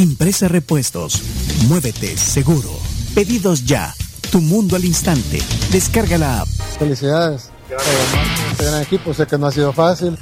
Impresa 0.00 0.48
Repuestos, 0.48 1.20
Muévete 1.68 2.16
Seguro, 2.16 2.70
Pedidos 3.14 3.66
Ya, 3.66 3.92
Tu 4.32 4.40
Mundo 4.40 4.76
al 4.76 4.86
Instante, 4.86 5.42
descarga 5.70 6.16
la 6.16 6.40
app. 6.40 6.48
Felicidades. 6.78 7.50
Este 8.50 8.64
gran 8.64 8.80
equipo, 8.80 9.12
sé 9.12 9.26
que 9.26 9.36
no 9.36 9.46
ha 9.46 9.52
sido 9.52 9.74
fácil. 9.74 10.16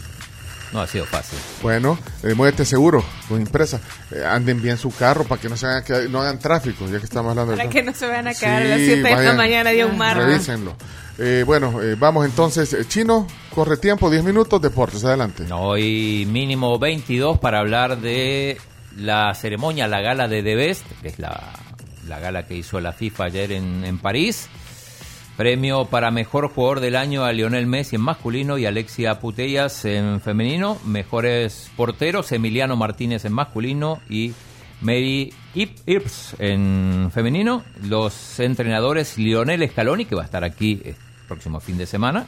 No 0.73 0.81
ha 0.81 0.89
sido 0.89 1.05
fácil. 1.05 1.39
Bueno, 1.63 1.97
eh, 2.25 2.35
muévete 2.35 2.65
seguro 2.65 3.05
con 3.29 3.41
impresa. 3.41 3.81
Eh, 4.11 4.25
anden 4.27 4.61
bien 4.61 4.79
su 4.79 4.91
carro 4.91 5.23
para 5.23 5.41
que 5.41 5.49
no 5.49 5.57
se 5.57 5.67
hagan, 5.67 5.85
que 5.85 6.09
no 6.09 6.23
hagan 6.23 6.41
tráfico, 6.41 6.85
ya 6.87 6.99
que 6.99 7.05
estamos 7.05 7.31
hablando 7.31 7.53
Para 7.53 7.69
de 7.69 7.71
que 7.73 7.85
no 7.85 7.95
se 7.95 8.09
vayan 8.09 8.27
a 8.27 8.35
caer 8.35 8.63
Sí, 8.63 8.67
a 8.67 8.77
las 8.77 8.85
7 8.85 9.17
de 9.17 9.25
la 9.27 9.33
mañana 9.35 9.71
de 9.71 9.85
un 9.85 9.97
mar. 9.97 10.17
Revísenlo. 10.17 10.75
Eh, 11.19 11.45
bueno, 11.47 11.81
eh, 11.81 11.95
vamos 11.97 12.27
entonces. 12.27 12.73
Eh, 12.73 12.85
Chino, 12.89 13.29
corre 13.55 13.77
tiempo, 13.77 14.11
10 14.11 14.25
minutos, 14.25 14.61
deportes, 14.61 15.05
adelante. 15.05 15.45
Hoy 15.53 16.27
mínimo 16.29 16.81
22 16.81 17.39
para 17.39 17.61
hablar 17.61 18.01
de 18.01 18.59
la 18.97 19.35
ceremonia, 19.35 19.87
la 19.89 20.01
gala 20.01 20.29
de 20.29 20.43
The 20.43 20.55
Best, 20.55 20.87
que 21.03 21.09
es 21.09 21.19
la, 21.19 21.53
la 22.07 22.19
gala 22.19 22.47
que 22.47 22.55
hizo 22.57 22.81
la 22.81 22.93
FIFA 22.93 23.25
ayer 23.25 23.53
en, 23.53 23.85
en 23.85 23.99
París. 23.99 24.49
Premio 25.37 25.85
para 25.85 26.11
mejor 26.11 26.49
jugador 26.49 26.81
del 26.81 26.97
año 26.97 27.25
a 27.25 27.33
Lionel 27.33 27.67
Messi 27.69 27.95
en 27.95 28.03
masculino 28.03 28.59
y 28.59 28.67
Alexia 28.67 29.21
Putellas 29.21 29.85
en 29.85 30.21
femenino. 30.21 30.79
Mejores 30.85 31.71
porteros, 31.77 32.33
Emiliano 32.33 32.77
Martínez 32.77 33.25
en 33.25 33.35
masculino 33.35 34.01
y 34.11 34.33
Mary 34.81 35.33
Ip- 35.55 35.81
Irps 35.87 36.35
en 36.41 37.11
femenino. 37.15 37.63
Los 37.85 38.41
entrenadores 38.41 39.17
Lionel 39.17 39.69
Scaloni, 39.71 40.07
que 40.07 40.17
va 40.17 40.23
a 40.23 40.25
estar 40.25 40.43
aquí 40.43 40.81
el 40.85 40.97
próximo 41.29 41.61
fin 41.61 41.79
de 41.79 41.87
semana, 41.87 42.27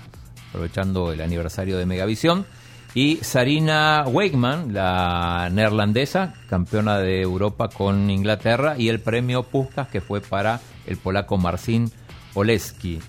aprovechando 0.51 1.11
el 1.13 1.21
aniversario 1.21 1.79
de 1.79 1.87
Megavisión. 1.87 2.47
Y 2.95 3.19
Sarina 3.23 4.05
Wakeman, 4.09 4.75
la 4.75 5.49
neerlandesa, 5.53 6.35
campeona 6.49 6.99
de 6.99 7.21
Europa 7.23 7.69
con 7.69 8.11
Inglaterra. 8.11 8.75
Y 8.77 8.89
el 8.89 9.01
premio 9.01 9.45
Puskas, 9.45 9.89
que 9.89 10.01
fue 10.01 10.21
para 10.21 10.61
el 10.87 10.97
polaco 10.97 11.37
Marcin 11.39 11.91
Oleski. 12.35 12.95
eh, 12.97 13.01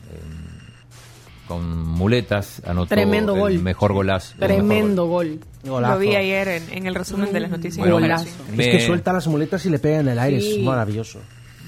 con 1.48 1.86
muletas 1.86 2.62
anotó 2.66 2.88
Tremendo 2.96 3.34
el 3.34 3.40
gol. 3.40 3.60
mejor 3.60 3.92
golazo. 3.92 4.36
el 4.36 4.40
Tremendo 4.40 5.08
gol. 5.08 5.40
Golazo. 5.66 5.94
Lo 5.96 6.00
vi 6.00 6.16
ayer 6.16 6.48
en, 6.48 6.64
en 6.72 6.88
el 6.88 6.96
resumen 6.96 7.34
de 7.34 7.40
las 7.42 7.52
noticias. 7.52 7.86
Bueno, 7.90 8.16
Es 8.16 8.28
que 8.58 8.80
suelta 8.86 9.12
las 9.12 9.28
muletas 9.28 9.66
y 9.66 9.70
le 9.70 9.78
pega 9.78 10.00
en 10.00 10.08
el 10.08 10.18
aire, 10.20 10.40
Sí. 10.40 10.60
es 10.60 10.66
maravilloso. 10.66 11.20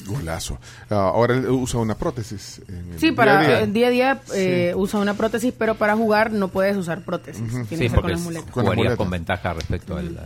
Golazo. 0.06 0.59
Ah, 0.90 1.12
ahora 1.14 1.36
él 1.36 1.48
usa 1.48 1.80
una 1.80 1.96
prótesis. 1.96 2.62
En 2.68 2.94
el 2.94 3.00
Sí, 3.00 3.08
día 3.08 3.16
para 3.16 3.40
a 3.40 3.42
día. 3.48 3.59
el 3.62 3.73
día 3.73 3.88
a 3.88 3.90
día 3.90 4.22
eh, 4.36 4.73
usa 4.76 5.00
una 5.00 5.14
prótesis, 5.14 5.54
pero 5.58 5.76
para 5.76 5.96
jugar 5.96 6.32
no 6.32 6.48
puedes 6.50 6.76
usar 6.78 7.02
prótesis. 7.02 7.44
Tienes 7.50 7.68
Sí, 7.70 7.76
que 7.78 7.90
ser 7.90 8.02
con 8.02 8.12
las 8.12 8.44
jugaría 8.52 8.96
con 8.98 9.09
ventaja 9.09 9.54
respecto 9.54 9.98
al, 9.98 10.20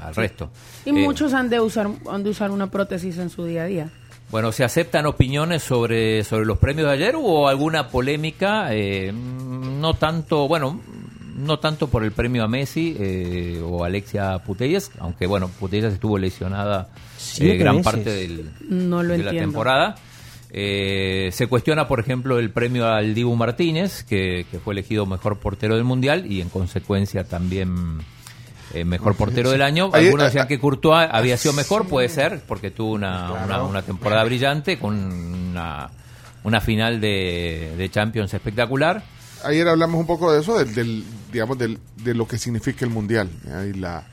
al 0.00 0.14
resto. 0.14 0.50
Y 0.84 0.90
Eh, 0.90 0.92
muchos 0.92 1.32
han 1.34 1.48
de 1.48 1.60
usar 1.60 1.88
han 2.10 2.22
de 2.24 2.30
usar 2.30 2.50
una 2.50 2.68
prótesis 2.70 3.18
en 3.18 3.30
su 3.30 3.44
día 3.44 3.62
a 3.62 3.66
día. 3.66 3.90
Bueno, 4.30 4.50
¿se 4.50 4.64
aceptan 4.64 5.04
opiniones 5.06 5.62
sobre, 5.62 6.24
sobre 6.24 6.46
los 6.46 6.56
premios 6.58 6.86
de 6.88 6.94
ayer? 6.94 7.16
¿Hubo 7.16 7.48
alguna 7.48 7.88
polémica? 7.88 8.68
Eh, 8.74 9.12
mm, 9.12 9.78
no 9.80 9.92
tanto, 9.94 10.48
bueno, 10.48 10.80
no 11.36 11.58
tanto 11.58 11.88
por 11.88 12.02
el 12.02 12.12
premio 12.12 12.42
a 12.42 12.48
Messi 12.48 12.96
eh, 12.98 13.60
o 13.62 13.84
Alexia 13.84 14.38
Putellas, 14.38 14.90
aunque 15.00 15.26
bueno, 15.26 15.48
Putellas 15.48 15.92
estuvo 15.92 16.16
lesionada 16.16 16.88
Siete 17.32 17.54
eh, 17.54 17.58
gran 17.58 17.82
parte 17.82 18.10
del, 18.10 18.50
No 18.68 19.02
lo 19.02 19.12
de 19.16 19.22
la 19.22 19.30
temporada. 19.30 19.94
Eh, 20.50 21.30
se 21.32 21.46
cuestiona, 21.46 21.88
por 21.88 21.98
ejemplo, 21.98 22.38
el 22.38 22.50
premio 22.50 22.86
al 22.86 23.14
Dibu 23.14 23.34
Martínez, 23.36 24.04
que, 24.04 24.44
que 24.50 24.58
fue 24.58 24.74
elegido 24.74 25.06
mejor 25.06 25.38
portero 25.38 25.76
del 25.76 25.84
Mundial 25.84 26.30
y 26.30 26.42
en 26.42 26.50
consecuencia 26.50 27.24
también 27.24 27.98
eh, 28.74 28.84
mejor 28.84 29.14
portero 29.14 29.50
del 29.50 29.62
año. 29.62 29.88
Algunos 29.94 30.22
a- 30.22 30.26
decían 30.26 30.48
que 30.48 30.58
Courtois 30.58 31.08
había 31.10 31.38
sido 31.38 31.54
mejor, 31.54 31.88
puede 31.88 32.10
ser, 32.10 32.42
porque 32.46 32.70
tuvo 32.70 32.92
una, 32.92 33.32
una, 33.44 33.62
una 33.62 33.82
temporada 33.82 34.24
brillante 34.24 34.78
con 34.78 34.94
una, 34.94 35.90
una 36.44 36.60
final 36.60 37.00
de, 37.00 37.72
de 37.78 37.90
Champions 37.90 38.34
espectacular. 38.34 39.02
Ayer 39.44 39.66
hablamos 39.66 39.98
un 40.00 40.06
poco 40.06 40.32
de 40.32 40.40
eso, 40.42 40.58
del, 40.58 40.74
del, 40.74 41.04
digamos, 41.32 41.56
del, 41.58 41.78
de 42.04 42.14
lo 42.14 42.28
que 42.28 42.36
significa 42.36 42.84
el 42.84 42.90
mundial. 42.90 43.28
Y 43.74 43.78
la, 43.78 44.04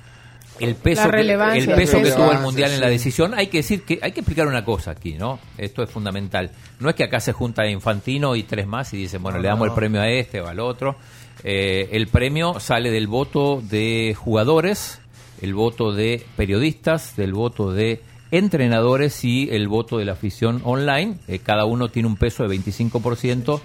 El 0.59 0.75
peso, 0.75 1.01
La 1.03 1.09
que, 1.11 1.15
relevancia, 1.17 1.63
el 1.63 1.75
peso 1.79 2.01
que 2.01 2.11
tuvo 2.11 2.31
el 2.31 2.39
mundial 2.39 2.71
en 2.71 2.79
la 2.81 2.87
Sí. 2.87 2.93
decisión. 2.93 3.33
Hay 3.33 3.47
que 3.47 3.57
decir 3.57 3.83
que 3.83 3.99
hay 4.01 4.11
que 4.11 4.19
explicar 4.21 4.47
una 4.47 4.63
cosa 4.65 4.91
aquí, 4.91 5.13
¿no? 5.13 5.39
Esto 5.57 5.83
es 5.83 5.89
fundamental. 5.89 6.51
No 6.79 6.89
es 6.89 6.95
que 6.95 7.03
acá 7.03 7.19
se 7.19 7.33
junta 7.33 7.67
Infantino 7.67 8.35
y 8.35 8.43
tres 8.43 8.67
más 8.67 8.93
y 8.93 8.97
dicen, 8.97 9.21
bueno, 9.23 9.39
le 9.39 9.47
damos 9.47 9.67
el 9.69 9.73
premio 9.73 10.01
a 10.01 10.09
este 10.09 10.41
o 10.41 10.47
al 10.47 10.59
otro. 10.59 10.95
Eh, 11.43 11.89
el 11.93 12.07
premio 12.07 12.59
sale 12.59 12.91
del 12.91 13.07
voto 13.07 13.61
de 13.61 14.15
jugadores, 14.17 14.99
el 15.41 15.53
voto 15.53 15.93
de 15.93 16.25
periodistas, 16.35 17.15
del 17.15 17.33
voto 17.33 17.71
de 17.71 18.01
entrenadores 18.31 19.23
y 19.23 19.49
el 19.51 19.67
voto 19.67 19.97
de 19.97 20.05
la 20.05 20.11
afición 20.13 20.61
online. 20.65 21.15
Eh, 21.27 21.39
cada 21.39 21.65
uno 21.65 21.89
tiene 21.89 22.07
un 22.07 22.17
peso 22.17 22.43
de 22.43 22.49
25%, 22.49 23.61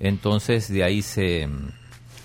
entonces 0.00 0.72
de 0.72 0.84
ahí 0.84 1.02
se 1.02 1.48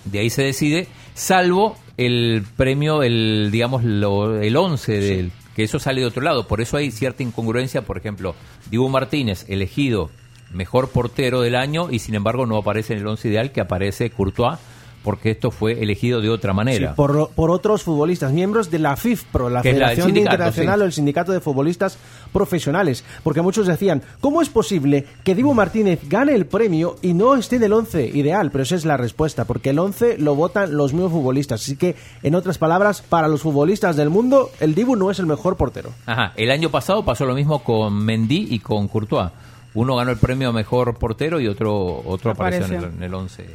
de 0.05 0.19
ahí 0.19 0.29
se 0.31 0.41
decide, 0.43 0.87
salvo 1.13 1.75
el 1.97 2.43
premio, 2.57 3.03
el 3.03 3.49
digamos 3.51 3.83
lo- 3.83 4.39
el 4.41 4.55
11 4.57 4.91
del 4.99 5.31
que 5.55 5.63
eso 5.63 5.79
sale 5.79 5.99
de 6.01 6.07
otro 6.07 6.21
lado, 6.21 6.47
por 6.47 6.61
eso 6.61 6.77
hay 6.77 6.91
cierta 6.91 7.23
incongruencia, 7.23 7.81
por 7.81 7.97
ejemplo, 7.97 8.35
Dibu 8.69 8.87
Martínez 8.89 9.45
elegido 9.49 10.09
mejor 10.53 10.89
portero 10.89 11.41
del 11.41 11.55
año 11.55 11.89
y 11.91 11.99
sin 11.99 12.15
embargo 12.15 12.45
no 12.45 12.57
aparece 12.57 12.93
en 12.93 12.99
el 12.99 13.07
11 13.07 13.27
ideal 13.29 13.51
que 13.51 13.61
aparece 13.61 14.09
Courtois 14.09 14.57
porque 15.03 15.31
esto 15.31 15.49
fue 15.49 15.81
elegido 15.81 16.21
de 16.21 16.29
otra 16.29 16.51
Sí, 16.51 16.55
manera. 16.57 16.93
por, 16.95 17.31
por 17.31 17.49
otros 17.49 17.81
futbolistas, 17.83 18.31
miembros 18.33 18.69
de 18.69 18.77
la 18.79 18.95
FIFPRO, 18.95 19.49
la 19.49 19.63
Federación 19.63 20.15
Internacional 20.15 20.77
sí. 20.79 20.83
o 20.83 20.85
el 20.85 20.93
Sindicato 20.93 21.31
de 21.31 21.39
Futbolistas 21.41 21.97
Profesionales. 22.31 23.03
Porque 23.23 23.41
muchos 23.41 23.67
decían, 23.67 24.01
¿cómo 24.19 24.41
es 24.41 24.49
posible 24.49 25.05
que 25.23 25.35
Dibu 25.35 25.53
Martínez 25.53 25.99
gane 26.07 26.33
el 26.33 26.45
premio 26.45 26.97
y 27.01 27.13
no 27.13 27.35
esté 27.35 27.57
en 27.57 27.63
el 27.63 27.73
11 27.73 28.07
ideal? 28.13 28.51
Pero 28.51 28.63
esa 28.63 28.75
es 28.75 28.85
la 28.85 28.97
respuesta, 28.97 29.45
porque 29.45 29.71
el 29.71 29.79
11 29.79 30.17
lo 30.17 30.35
votan 30.35 30.75
los 30.75 30.93
mismos 30.93 31.11
futbolistas. 31.11 31.61
Así 31.61 31.75
que, 31.75 31.95
en 32.23 32.35
otras 32.35 32.57
palabras, 32.57 33.01
para 33.01 33.27
los 33.27 33.41
futbolistas 33.41 33.95
del 33.95 34.09
mundo, 34.09 34.49
el 34.59 34.75
Dibu 34.75 34.95
no 34.95 35.11
es 35.11 35.19
el 35.19 35.25
mejor 35.25 35.57
portero. 35.57 35.91
Ajá, 36.05 36.33
el 36.35 36.51
año 36.51 36.69
pasado 36.69 37.03
pasó 37.05 37.25
lo 37.25 37.35
mismo 37.35 37.63
con 37.63 37.93
Mendy 38.03 38.47
y 38.49 38.59
con 38.59 38.87
Courtois. 38.87 39.31
Uno 39.73 39.95
ganó 39.95 40.11
el 40.11 40.17
premio 40.17 40.49
a 40.49 40.51
mejor 40.51 40.97
portero 40.97 41.39
y 41.39 41.47
otro 41.47 42.01
otro 42.05 42.31
apareció, 42.31 42.65
en 42.65 42.71
el, 42.71 42.77
Apareció. 42.79 42.97
en 42.97 43.03
el 43.03 43.13
11 43.13 43.45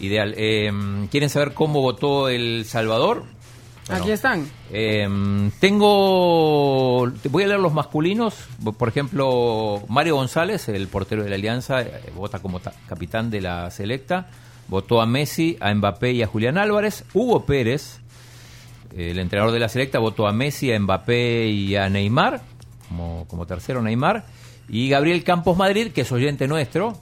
ideal. 0.00 0.34
Eh, 0.36 0.70
¿Quieren 1.10 1.30
saber 1.30 1.54
cómo 1.54 1.80
votó 1.80 2.28
El 2.28 2.64
Salvador? 2.66 3.22
Aquí 3.88 4.10
están. 4.10 4.48
Eh, 4.70 5.06
tengo. 5.60 7.10
te 7.22 7.28
Voy 7.28 7.44
a 7.44 7.48
leer 7.48 7.60
los 7.60 7.74
masculinos. 7.74 8.34
Por 8.78 8.88
ejemplo, 8.88 9.82
Mario 9.88 10.16
González, 10.16 10.68
el 10.68 10.88
portero 10.88 11.22
de 11.22 11.28
la 11.28 11.36
Alianza, 11.36 11.82
eh, 11.82 12.12
vota 12.14 12.38
como 12.38 12.60
capitán 12.88 13.30
de 13.30 13.40
la 13.40 13.70
selecta. 13.70 14.28
Votó 14.68 15.02
a 15.02 15.06
Messi, 15.06 15.58
a 15.60 15.74
Mbappé 15.74 16.12
y 16.12 16.22
a 16.22 16.26
Julián 16.26 16.56
Álvarez. 16.56 17.04
Hugo 17.12 17.44
Pérez, 17.44 18.00
el 18.96 19.18
entrenador 19.18 19.52
de 19.52 19.60
la 19.60 19.68
selecta, 19.68 19.98
votó 19.98 20.26
a 20.26 20.32
Messi, 20.32 20.72
a 20.72 20.80
Mbappé 20.80 21.48
y 21.48 21.76
a 21.76 21.88
Neymar, 21.90 22.40
como, 22.88 23.26
como 23.28 23.46
tercero 23.46 23.82
Neymar. 23.82 24.24
Y 24.70 24.88
Gabriel 24.88 25.22
Campos 25.24 25.58
Madrid, 25.58 25.92
que 25.92 26.00
es 26.00 26.12
oyente 26.12 26.48
nuestro, 26.48 26.96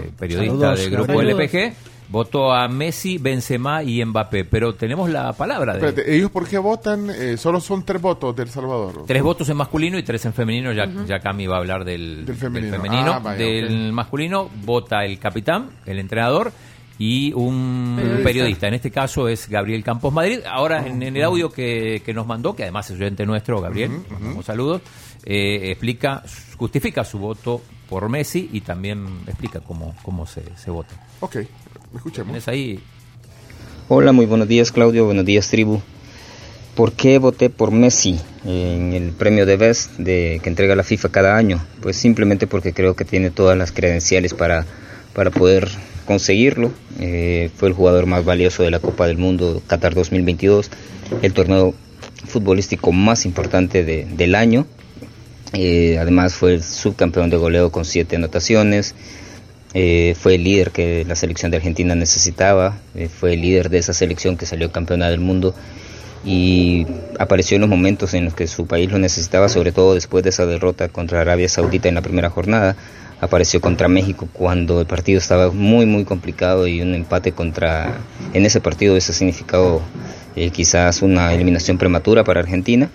eh, 0.00 0.10
periodista 0.16 0.54
Saludos, 0.54 0.78
del 0.78 0.90
grupo 0.90 1.12
Gabriel. 1.14 1.40
LPG, 1.40 1.74
votó 2.10 2.52
a 2.52 2.68
Messi, 2.68 3.18
Benzema 3.18 3.82
y 3.82 4.04
Mbappé. 4.04 4.44
Pero 4.44 4.74
tenemos 4.74 5.10
la 5.10 5.32
palabra 5.32 5.74
de 5.74 5.78
Espérate, 5.86 6.14
¿ellos 6.16 6.30
por 6.30 6.48
qué 6.48 6.58
votan? 6.58 7.10
Eh, 7.10 7.36
solo 7.36 7.60
son 7.60 7.84
tres 7.84 8.00
votos 8.00 8.34
del 8.34 8.48
Salvador. 8.48 9.04
Tres 9.06 9.22
votos 9.22 9.48
en 9.48 9.56
masculino 9.56 9.98
y 9.98 10.02
tres 10.02 10.24
en 10.24 10.32
femenino. 10.32 10.72
Ya, 10.72 10.86
ya 11.06 11.20
Cami 11.20 11.46
va 11.46 11.56
a 11.56 11.58
hablar 11.58 11.84
del, 11.84 12.24
Del 12.24 12.36
femenino. 12.36 12.76
femenino. 12.76 13.12
Ah, 13.14 13.18
vaya, 13.18 13.38
del 13.44 13.92
masculino 13.92 14.48
vota 14.64 15.04
el 15.04 15.18
capitán, 15.18 15.70
el 15.86 15.98
entrenador 15.98 16.52
y 17.00 17.32
un 17.34 17.94
Periodista. 17.96 18.24
periodista. 18.24 18.68
En 18.68 18.74
este 18.74 18.90
caso 18.90 19.28
es 19.28 19.48
Gabriel 19.48 19.84
Campos 19.84 20.12
Madrid. 20.12 20.40
Ahora, 20.50 20.84
en, 20.86 21.00
en 21.02 21.16
el 21.16 21.22
audio 21.22 21.50
que, 21.50 22.02
que 22.04 22.12
nos 22.12 22.26
mandó, 22.26 22.56
que 22.56 22.64
además 22.64 22.90
es 22.90 22.96
oyente 22.96 23.24
nuestro, 23.24 23.60
Gabriel, 23.60 23.90
mandamos 24.10 24.44
saludos, 24.46 24.82
eh, 25.24 25.70
explica, 25.70 26.24
justifica 26.56 27.04
su 27.04 27.18
voto 27.20 27.60
por 27.88 28.08
Messi 28.08 28.50
y 28.52 28.62
también 28.62 29.06
explica 29.28 29.60
cómo, 29.60 29.94
cómo 30.02 30.26
se, 30.26 30.42
se 30.56 30.70
vota. 30.72 30.94
Ok, 31.20 31.36
escuchemos. 31.94 32.36
Hola, 33.88 34.12
muy 34.12 34.26
buenos 34.26 34.48
días 34.48 34.72
Claudio, 34.72 35.04
buenos 35.06 35.24
días 35.24 35.48
tribu. 35.48 35.80
¿Por 36.74 36.92
qué 36.92 37.18
voté 37.18 37.50
por 37.50 37.72
Messi 37.72 38.20
en 38.44 38.92
el 38.92 39.10
premio 39.10 39.46
de 39.46 39.56
Best 39.56 39.96
de, 39.98 40.40
que 40.42 40.48
entrega 40.48 40.76
la 40.76 40.84
FIFA 40.84 41.08
cada 41.08 41.36
año? 41.36 41.64
Pues 41.80 41.96
simplemente 41.96 42.46
porque 42.46 42.72
creo 42.72 42.94
que 42.94 43.04
tiene 43.04 43.30
todas 43.30 43.58
las 43.58 43.72
credenciales 43.72 44.32
para, 44.34 44.64
para 45.12 45.30
poder 45.30 45.68
conseguirlo. 46.06 46.70
Eh, 47.00 47.50
fue 47.56 47.68
el 47.68 47.74
jugador 47.74 48.06
más 48.06 48.24
valioso 48.24 48.62
de 48.62 48.70
la 48.70 48.78
Copa 48.78 49.06
del 49.08 49.18
Mundo 49.18 49.60
Qatar 49.66 49.94
2022, 49.94 50.70
el 51.22 51.32
torneo 51.32 51.74
futbolístico 52.26 52.92
más 52.92 53.24
importante 53.26 53.84
de- 53.84 54.04
del 54.04 54.34
año. 54.36 54.66
Eh, 55.54 55.96
además 55.98 56.34
fue 56.34 56.54
el 56.54 56.62
subcampeón 56.62 57.30
de 57.30 57.38
goleo 57.38 57.72
con 57.72 57.84
siete 57.84 58.14
anotaciones. 58.16 58.94
Eh, 59.74 60.16
fue 60.18 60.36
el 60.36 60.44
líder 60.44 60.70
que 60.70 61.04
la 61.06 61.14
selección 61.14 61.50
de 61.50 61.58
Argentina 61.58 61.94
necesitaba. 61.94 62.78
eh, 62.94 63.08
fue 63.08 63.34
el 63.34 63.42
líder 63.42 63.68
de 63.68 63.78
esa 63.78 63.92
selección 63.92 64.36
que 64.36 64.46
salió 64.46 64.72
campeona 64.72 65.08
del 65.10 65.20
mundo. 65.20 65.54
Y 66.24 66.86
apareció 67.18 67.56
en 67.56 67.62
los 67.62 67.70
momentos 67.70 68.12
en 68.14 68.24
los 68.24 68.34
que 68.34 68.46
su 68.46 68.66
país 68.66 68.90
lo 68.90 68.98
necesitaba, 68.98 69.48
sobre 69.48 69.72
todo 69.72 69.94
después 69.94 70.24
de 70.24 70.30
esa 70.30 70.46
derrota 70.46 70.88
contra 70.88 71.20
Arabia 71.20 71.48
Saudita 71.48 71.88
en 71.88 71.94
la 71.94 72.02
primera 72.02 72.30
jornada. 72.30 72.76
Apareció 73.20 73.60
contra 73.60 73.88
México 73.88 74.28
cuando 74.32 74.80
el 74.80 74.86
partido 74.86 75.18
estaba 75.18 75.50
muy, 75.50 75.86
muy 75.86 76.04
complicado 76.04 76.66
y 76.66 76.80
un 76.80 76.94
empate 76.94 77.32
contra. 77.32 77.98
En 78.32 78.46
ese 78.46 78.60
partido 78.60 78.92
hubiese 78.92 79.12
significado 79.12 79.82
eh, 80.36 80.50
quizás 80.50 81.02
una 81.02 81.34
eliminación 81.34 81.78
prematura 81.78 82.24
para 82.24 82.40
Argentina. 82.40 82.90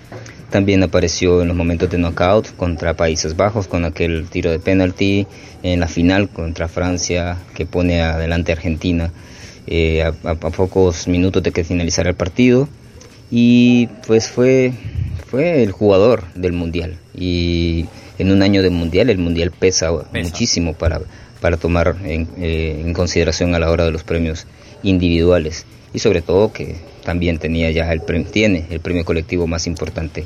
También 0.53 0.83
apareció 0.83 1.41
en 1.41 1.47
los 1.47 1.57
momentos 1.57 1.89
de 1.89 1.97
knockout 1.97 2.55
contra 2.57 2.93
Países 2.93 3.35
Bajos 3.35 3.67
con 3.67 3.85
aquel 3.85 4.27
tiro 4.29 4.51
de 4.51 4.59
penalti, 4.59 5.25
en 5.63 5.79
la 5.79 5.87
final 5.87 6.29
contra 6.29 6.67
Francia 6.67 7.37
que 7.55 7.65
pone 7.65 8.03
adelante 8.03 8.51
a 8.51 8.55
Argentina 8.55 9.11
eh, 9.65 10.03
a, 10.03 10.09
a- 10.29 10.31
a 10.33 10.35
pocos 10.35 11.07
minutos 11.07 11.41
de 11.41 11.51
que 11.51 11.63
finalizara 11.63 12.09
el 12.11 12.15
partido. 12.15 12.69
Y 13.31 13.87
pues 14.05 14.29
fue, 14.29 14.73
fue 15.27 15.63
el 15.63 15.71
jugador 15.71 16.25
del 16.35 16.53
mundial. 16.53 16.97
Y 17.17 17.87
en 18.19 18.31
un 18.31 18.43
año 18.43 18.61
de 18.61 18.69
mundial 18.69 19.09
el 19.09 19.17
mundial 19.17 19.49
pesa, 19.49 19.89
muchísimo 20.13 20.73
para, 20.75 21.01
para 21.41 21.57
tomar 21.57 21.95
en, 22.05 22.27
eh, 22.37 22.79
en 22.85 22.93
consideración 22.93 23.55
a 23.55 23.59
la 23.59 23.71
hora 23.71 23.85
de 23.85 23.91
los 23.91 24.03
premios 24.03 24.45
individuales. 24.83 25.65
Y 25.93 25.99
sobre 25.99 26.21
todo 26.21 26.51
que 26.51 26.75
también 27.03 27.37
tenía 27.37 27.69
ya 27.71 27.91
el 27.91 28.01
premio, 28.01 28.27
tiene 28.27 28.65
el 28.69 28.79
premio 28.79 29.05
colectivo 29.05 29.47
más 29.47 29.67
importante 29.67 30.25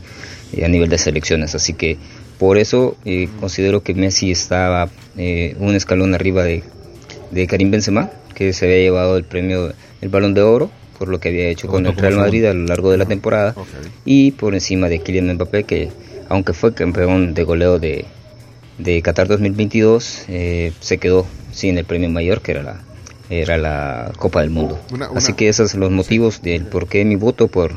eh, 0.54 0.66
a 0.66 0.68
nivel 0.68 0.90
de 0.90 0.98
selecciones. 0.98 1.56
Así 1.56 1.74
que 1.74 1.98
por 2.38 2.58
eso 2.58 2.96
eh, 3.06 3.28
considero 3.40 3.82
que 3.82 3.94
Messi 3.94 4.32
estaba 4.32 4.90
eh, 5.18 5.56
un 5.60 5.76
escalón 5.76 6.14
arriba 6.14 6.44
de, 6.44 6.64
de 7.32 7.48
Karim 7.48 7.72
Benzema 7.72 8.12
que 8.36 8.54
se 8.54 8.66
había 8.66 8.78
llevado 8.78 9.18
el 9.18 9.24
premio 9.24 9.74
el 10.02 10.10
Balón 10.10 10.36
de 10.36 10.42
Oro 10.42 10.70
por 10.98 11.10
lo 11.10 11.20
que 11.20 11.30
había 11.30 11.48
hecho 11.48 11.68
con 11.68 11.86
el 11.86 11.96
Real. 11.96 12.16
Madrid 12.16 12.46
a 12.46 12.54
lo 12.54 12.66
largo 12.66 12.92
de 12.92 12.98
la 12.98 13.06
temporada. 13.06 13.56
y 14.06 14.32
por 14.32 14.54
encima 14.54 14.90
de 14.90 15.00
Kylian 15.00 15.34
Mbappé 15.34 15.64
que 15.64 15.90
aunque 16.30 16.54
fue 16.54 16.74
campeón 16.74 17.34
de 17.34 17.44
goleo 17.44 17.80
de, 17.80 18.06
de 18.78 19.02
Qatar 19.02 19.28
2022 19.28 20.26
eh, 20.28 20.74
se 20.80 20.98
quedó 20.98 21.26
sin 21.52 21.78
el 21.78 21.86
premio 21.86 22.10
mayor 22.10 22.42
que 22.42 22.52
era 22.52 22.64
la 22.64 22.84
era 23.30 23.58
la 23.58 24.12
Copa 24.18 24.42
del 24.42 24.50
Mundo. 24.50 24.80
Una- 24.92 25.10
una- 25.10 25.18
así 25.18 25.34
que 25.34 25.50
esos 25.50 25.72
son 25.72 25.80
los 25.82 25.92
motivos 25.92 26.42
del 26.42 26.64
por 26.66 26.88
qué 26.88 27.04
mi 27.06 27.16
voto 27.16 27.48
por 27.48 27.74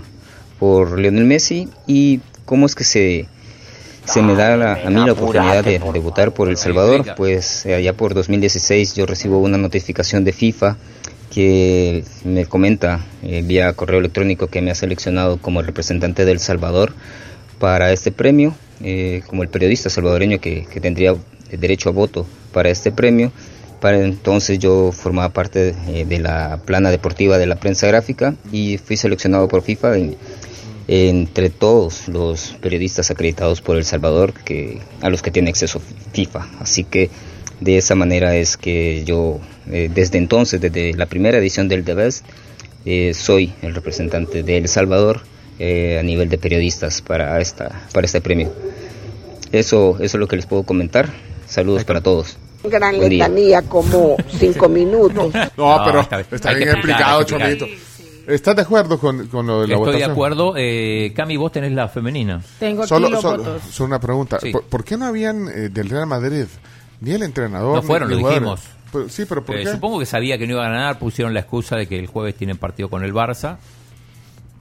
por 0.59 0.99
Lionel 0.99 1.25
Messi 1.25 1.69
y 1.87 2.21
cómo 2.45 2.67
es 2.67 2.75
que 2.75 2.85
se 2.85 3.27
se 4.05 4.23
me 4.23 4.35
da 4.35 4.57
la- 4.57 4.73
a 4.75 4.91
mí 4.91 4.97
la 5.07 5.13
oportunidad 5.13 5.65
de, 5.65 5.79
de 5.79 5.99
votar 6.01 6.33
por 6.33 6.49
El 6.49 6.57
Salvador, 6.57 7.05
pues 7.17 7.65
eh, 7.67 7.75
allá 7.75 7.93
por 7.93 8.13
2016 8.15 8.95
yo 8.95 9.07
recibo 9.07 9.39
una 9.39 9.57
notificación 9.59 10.25
de 10.25 10.33
FIFA 10.33 10.77
que 11.31 12.03
me 12.25 12.45
comenta 12.47 13.05
eh, 13.23 13.43
vía 13.45 13.73
correo 13.75 14.01
electrónico 14.01 14.49
que 14.49 14.63
me 14.63 14.71
ha 14.71 14.75
seleccionado 14.75 15.37
como 15.39 15.63
representante 15.63 16.25
de 16.25 16.33
El 16.33 16.41
Salvador 16.41 16.93
para 17.59 17.93
este 17.93 18.11
premio, 18.11 18.55
eh, 18.83 19.23
como 19.27 19.43
el 19.43 19.49
periodista 19.49 19.91
salvadoreño 19.91 20.41
que, 20.41 20.67
que 20.73 20.81
tendría 20.81 21.15
derecho 21.53 21.89
a 21.91 21.93
voto 21.93 22.27
para 22.53 22.71
este 22.71 22.91
premio. 22.91 23.31
Para 23.81 23.99
entonces 24.05 24.59
yo 24.59 24.93
formaba 24.93 25.31
parte 25.31 25.75
eh, 25.89 26.05
de 26.07 26.19
la 26.19 26.59
plana 26.65 26.91
deportiva 26.91 27.39
de 27.39 27.47
la 27.47 27.57
prensa 27.57 27.87
gráfica 27.87 28.35
y 28.53 28.77
fui 28.79 28.97
seleccionado 28.97 29.49
por 29.49 29.63
FIFA 29.63 29.97
en- 29.97 30.17
entre 30.89 31.51
todos 31.51 32.09
los 32.09 32.57
periodistas 32.61 33.11
acreditados 33.11 33.61
por 33.61 33.77
El 33.77 33.85
Salvador 33.85 34.33
que, 34.35 34.81
a 35.01 35.09
los 35.09 35.23
que 35.23 35.31
tiene 35.31 35.49
acceso 35.51 35.81
FIFA. 36.13 36.49
Así 36.59 36.85
que 36.85 37.11
de 37.61 37.79
esa 37.79 37.95
manera 37.95 38.35
es 38.37 38.57
que 38.57 39.05
yo, 39.05 39.39
eh, 39.71 39.89
desde 39.95 40.19
entonces, 40.19 40.61
desde 40.61 40.93
la 40.95 41.07
primera 41.07 41.39
edición 41.39 41.69
del 41.69 41.85
The 41.85 41.95
Best, 41.95 42.25
eh, 42.87 43.15
soy 43.15 43.53
el 43.63 43.75
representante 43.75 44.43
de 44.43 44.57
El 44.59 44.69
Salvador 44.69 45.21
eh, 45.59 45.99
a 45.99 46.03
nivel 46.03 46.29
de 46.29 46.39
periodistas 46.39 47.03
para, 47.03 47.41
esta, 47.41 47.83
para 47.93 48.05
este 48.07 48.21
premio. 48.21 48.53
Eso, 49.53 49.97
eso 50.01 50.17
es 50.17 50.21
lo 50.21 50.27
que 50.29 50.37
les 50.37 50.47
puedo 50.47 50.65
comentar. 50.65 51.11
Saludos 51.47 51.85
para 51.85 52.01
todos. 52.01 52.37
Gran 52.65 52.97
Buen 52.97 53.09
día. 53.09 53.29
letanía, 53.29 53.63
como 53.63 54.17
cinco 54.29 54.69
minutos. 54.69 55.33
No, 55.57 55.79
No, 55.79 55.85
pero 55.85 56.01
está 56.01 56.21
está, 56.21 56.37
bien. 56.37 56.49
Hay 56.49 56.65
bien 56.65 56.69
explicado. 56.77 57.23
Chomito. 57.25 57.67
¿Estás 58.27 58.55
de 58.55 58.63
acuerdo 58.63 58.99
con, 58.99 59.27
con 59.29 59.47
lo 59.47 59.63
de 59.63 59.69
la 59.69 59.75
Estoy 59.75 59.87
de 59.87 59.93
votación? 59.93 60.11
acuerdo. 60.13 60.55
Eh, 60.57 61.13
Cami, 61.17 61.37
vos 61.37 61.51
tenés 61.51 61.73
la 61.73 61.89
femenina. 61.89 62.41
Tengo 62.59 62.83
aquí 62.83 62.89
Solo, 62.89 63.09
los 63.09 63.21
solo, 63.23 63.43
votos. 63.43 63.63
solo 63.71 63.87
una 63.89 63.99
pregunta. 64.01 64.39
Sí. 64.41 64.53
¿Por, 64.53 64.65
por 64.65 64.85
qué 64.85 64.97
no 64.97 65.07
habían 65.07 65.49
eh, 65.49 65.69
del 65.71 65.89
Real 65.89 66.07
Madrid 66.07 66.45
ni 67.01 67.13
el 67.13 67.23
entrenador? 67.23 67.77
No 67.77 67.83
fueron, 67.83 68.09
ni 68.11 68.21
lo 68.21 68.29
dijimos. 68.29 68.61
Pero- 68.93 69.09
sí, 69.09 69.25
pero 69.29 69.45
¿por 69.45 69.57
Eh, 69.57 69.65
qué? 69.65 69.71
supongo 69.73 69.99
que 69.99 70.07
sabía 70.07 70.37
que 70.39 70.47
no 70.47 70.53
iba 70.55 70.67
a 70.67 70.69
ganar, 70.69 70.99
pusieron 70.99 71.33
la 71.33 71.41
excusa 71.41 71.77
de 71.77 71.87
que 71.89 71.99
el 71.99 72.07
jueves 72.09 72.35
tienen 72.37 72.57
partido 72.59 72.89
con 72.91 73.03
el 73.05 73.13
Barça 73.15 73.57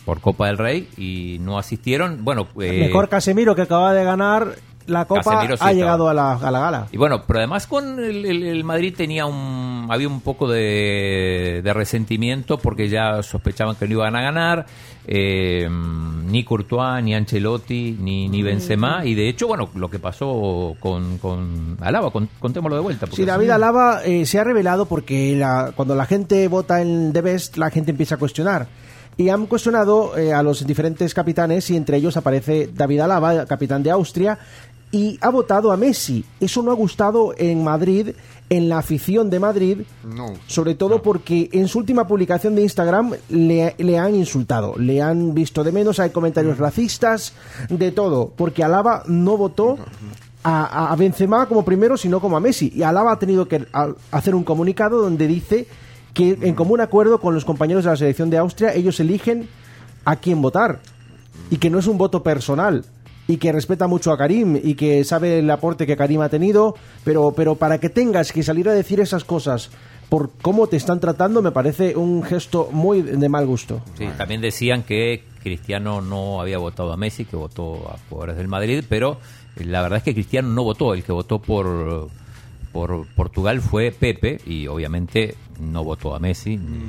por 0.06 0.22
Copa 0.22 0.48
del 0.48 0.57
Rey 0.57 0.88
y 0.98 1.38
no 1.42 1.60
asistieron. 1.60 2.24
Bueno, 2.24 2.48
eh, 2.62 2.86
Mejor 2.88 3.10
Casemiro 3.10 3.56
que 3.56 3.63
acaba 3.63 3.94
de 3.94 4.04
ganar 4.04 4.56
la 4.90 5.06
Copa 5.06 5.42
sí 5.48 5.56
ha 5.60 5.72
llegado 5.74 6.10
a 6.10 6.14
la, 6.14 6.34
a 6.34 6.52
la 6.52 6.60
gala. 6.60 6.88
Y 6.92 6.98
bueno, 6.98 7.24
pero 7.26 7.40
además 7.40 7.68
con 7.68 8.00
el, 8.00 8.26
el- 8.26 8.44
el 8.44 8.64
Madrid 8.64 8.94
tenía 8.96 9.26
un 9.26 9.88
había 9.90 10.08
un 10.08 10.22
poco 10.22 10.48
de, 10.50 11.62
de 11.64 11.74
resentimiento 11.74 12.58
porque 12.58 12.90
ya 12.90 13.24
sospechaban 13.24 13.76
que 13.76 13.88
no 13.88 13.94
iban 13.94 14.16
a 14.16 14.22
ganar 14.22 14.66
eh, 15.08 15.68
ni 15.70 16.44
Courtois, 16.44 17.04
ni 17.04 17.16
Ancelotti, 17.16 17.98
ni, 18.00 18.28
ni 18.30 18.44
Benzema 18.44 19.06
y 19.06 19.16
de 19.16 19.30
hecho, 19.30 19.48
bueno, 19.48 19.70
lo 19.76 19.90
que 19.90 19.98
pasó 20.00 20.76
con, 20.80 21.18
con 21.18 21.78
Alaba, 21.82 22.12
con- 22.12 22.30
contémoslo 22.40 22.76
de 22.76 22.82
vuelta. 22.84 23.08
Sí, 23.12 23.26
David 23.26 23.50
Alaba 23.50 24.02
eh, 24.06 24.26
se 24.26 24.40
ha 24.40 24.44
revelado 24.44 24.86
porque 24.86 25.36
la- 25.36 25.72
cuando 25.76 25.96
la 25.96 26.06
gente 26.06 26.48
vota 26.48 26.82
en 26.82 27.12
The 27.14 27.22
Best, 27.22 27.58
la 27.58 27.72
gente 27.72 27.92
empieza 27.92 28.16
a 28.16 28.18
cuestionar. 28.20 28.68
Y 29.18 29.28
han 29.28 29.48
cuestionado 29.48 30.18
eh, 30.18 30.32
a 30.34 30.42
los 30.44 30.66
diferentes 30.66 31.14
capitanes 31.14 31.70
y 31.72 31.76
entre 31.76 31.98
ellos 31.98 32.16
aparece 32.16 32.70
David 32.74 33.02
Alaba, 33.02 33.46
capitán 33.48 33.84
de 33.84 33.92
Austria, 33.92 34.40
y 34.92 35.18
ha 35.22 35.30
votado 35.30 35.72
a 35.72 35.78
Messi. 35.78 36.26
Eso 36.40 36.62
no 36.64 36.72
ha 36.72 36.76
gustado 36.76 37.34
en 37.38 37.64
Madrid, 37.64 38.10
en 38.50 38.69
la 38.69 38.80
afición 38.80 39.30
de 39.30 39.40
Madrid, 39.40 39.78
No. 40.04 40.34
sobre 40.48 40.74
todo 40.74 41.02
porque 41.04 41.50
en 41.54 41.68
su 41.68 41.78
última 41.80 42.08
publicación 42.08 42.56
de 42.56 42.64
Instagram 42.64 43.14
le, 43.30 43.76
le 43.78 43.98
han 44.00 44.16
insultado, 44.16 44.74
le 44.78 45.02
han 45.02 45.36
visto 45.36 45.64
de 45.64 45.72
menos, 45.72 46.00
hay 46.00 46.10
comentarios 46.10 46.58
racistas, 46.58 47.34
de 47.69 47.92
todo, 47.92 48.31
porque 48.36 48.64
Alaba 48.64 49.04
no 49.06 49.38
votó 49.38 49.78
a, 50.44 50.92
a 50.92 50.96
Benzema 50.96 51.46
como 51.48 51.64
primero, 51.64 51.96
sino 51.98 52.19
como 52.19 52.38
a 52.38 52.40
Messi. 52.40 52.72
Y 52.76 52.81
Alaba 52.81 53.12
ha 53.12 53.19
tenido 53.19 53.48
que 53.48 53.68
hacer 54.12 54.34
un 54.34 54.44
comunicado 54.44 55.02
donde 55.02 55.28
dice 55.28 55.68
que 56.16 56.36
en 56.42 56.56
común 56.56 56.81
acuerdo 56.81 57.19
con 57.19 57.36
los 57.36 57.46
compañeros 57.46 57.84
de 57.84 57.92
la 57.92 57.98
selección 57.98 58.31
de 58.31 58.38
Austria, 58.40 58.74
ellos 58.74 59.00
eligen 59.00 59.48
a 60.06 60.16
quién 60.16 60.42
votar. 60.42 60.80
Y 61.52 61.58
que 61.58 61.69
no 61.69 61.78
es 61.80 61.86
un 61.88 61.98
voto 62.00 62.24
personal 62.24 62.84
y 63.30 63.38
que 63.38 63.52
respeta 63.52 63.86
mucho 63.86 64.12
a 64.12 64.18
Karim 64.18 64.59
y 64.62 64.74
que 64.74 65.04
sabe 65.04 65.38
el 65.38 65.50
aporte 65.52 65.86
que 65.86 65.95
Karim 65.95 66.21
ha 66.21 66.30
tenido, 66.30 66.74
pero, 67.04 67.31
pero 67.31 67.54
para 67.54 67.78
que 67.78 67.88
tengas 67.88 68.31
que 68.31 68.42
salir 68.42 68.68
a 68.68 68.74
decir 68.74 69.00
esas 69.00 69.24
cosas 69.24 69.69
por 70.09 70.31
cómo 70.42 70.66
te 70.66 70.78
están 70.78 71.00
tratando 71.00 71.44
me 71.44 71.52
parece 71.52 71.95
un 71.95 72.24
gesto 72.24 72.69
muy 72.71 73.04
de 73.04 73.30
mal 73.30 73.45
gusto. 73.45 73.83
Sí, 74.00 74.07
también 74.18 74.42
decían 74.42 74.81
que 74.81 75.26
Cristiano 75.44 76.02
no 76.02 76.42
había 76.42 76.57
votado 76.57 76.92
a 76.92 76.98
Messi, 76.98 77.26
que 77.26 77.36
votó 77.36 77.92
a 77.94 78.00
jugadores 78.09 78.36
del 78.36 78.48
Madrid, 78.48 78.83
pero 78.90 79.19
la 79.57 79.83
verdad 79.83 79.98
es 79.98 80.04
que 80.04 80.16
Cristiano 80.16 80.50
no 80.50 80.64
votó, 80.64 80.95
el 80.95 81.04
que 81.04 81.12
votó 81.12 81.38
por, 81.38 82.09
por 82.71 83.06
Portugal 83.14 83.62
fue 83.62 83.92
Pepe 83.92 84.42
y 84.44 84.66
obviamente 84.66 85.36
no 85.59 85.83
votó 85.83 86.16
a 86.16 86.19
Messi 86.19 86.57
ni, 86.57 86.81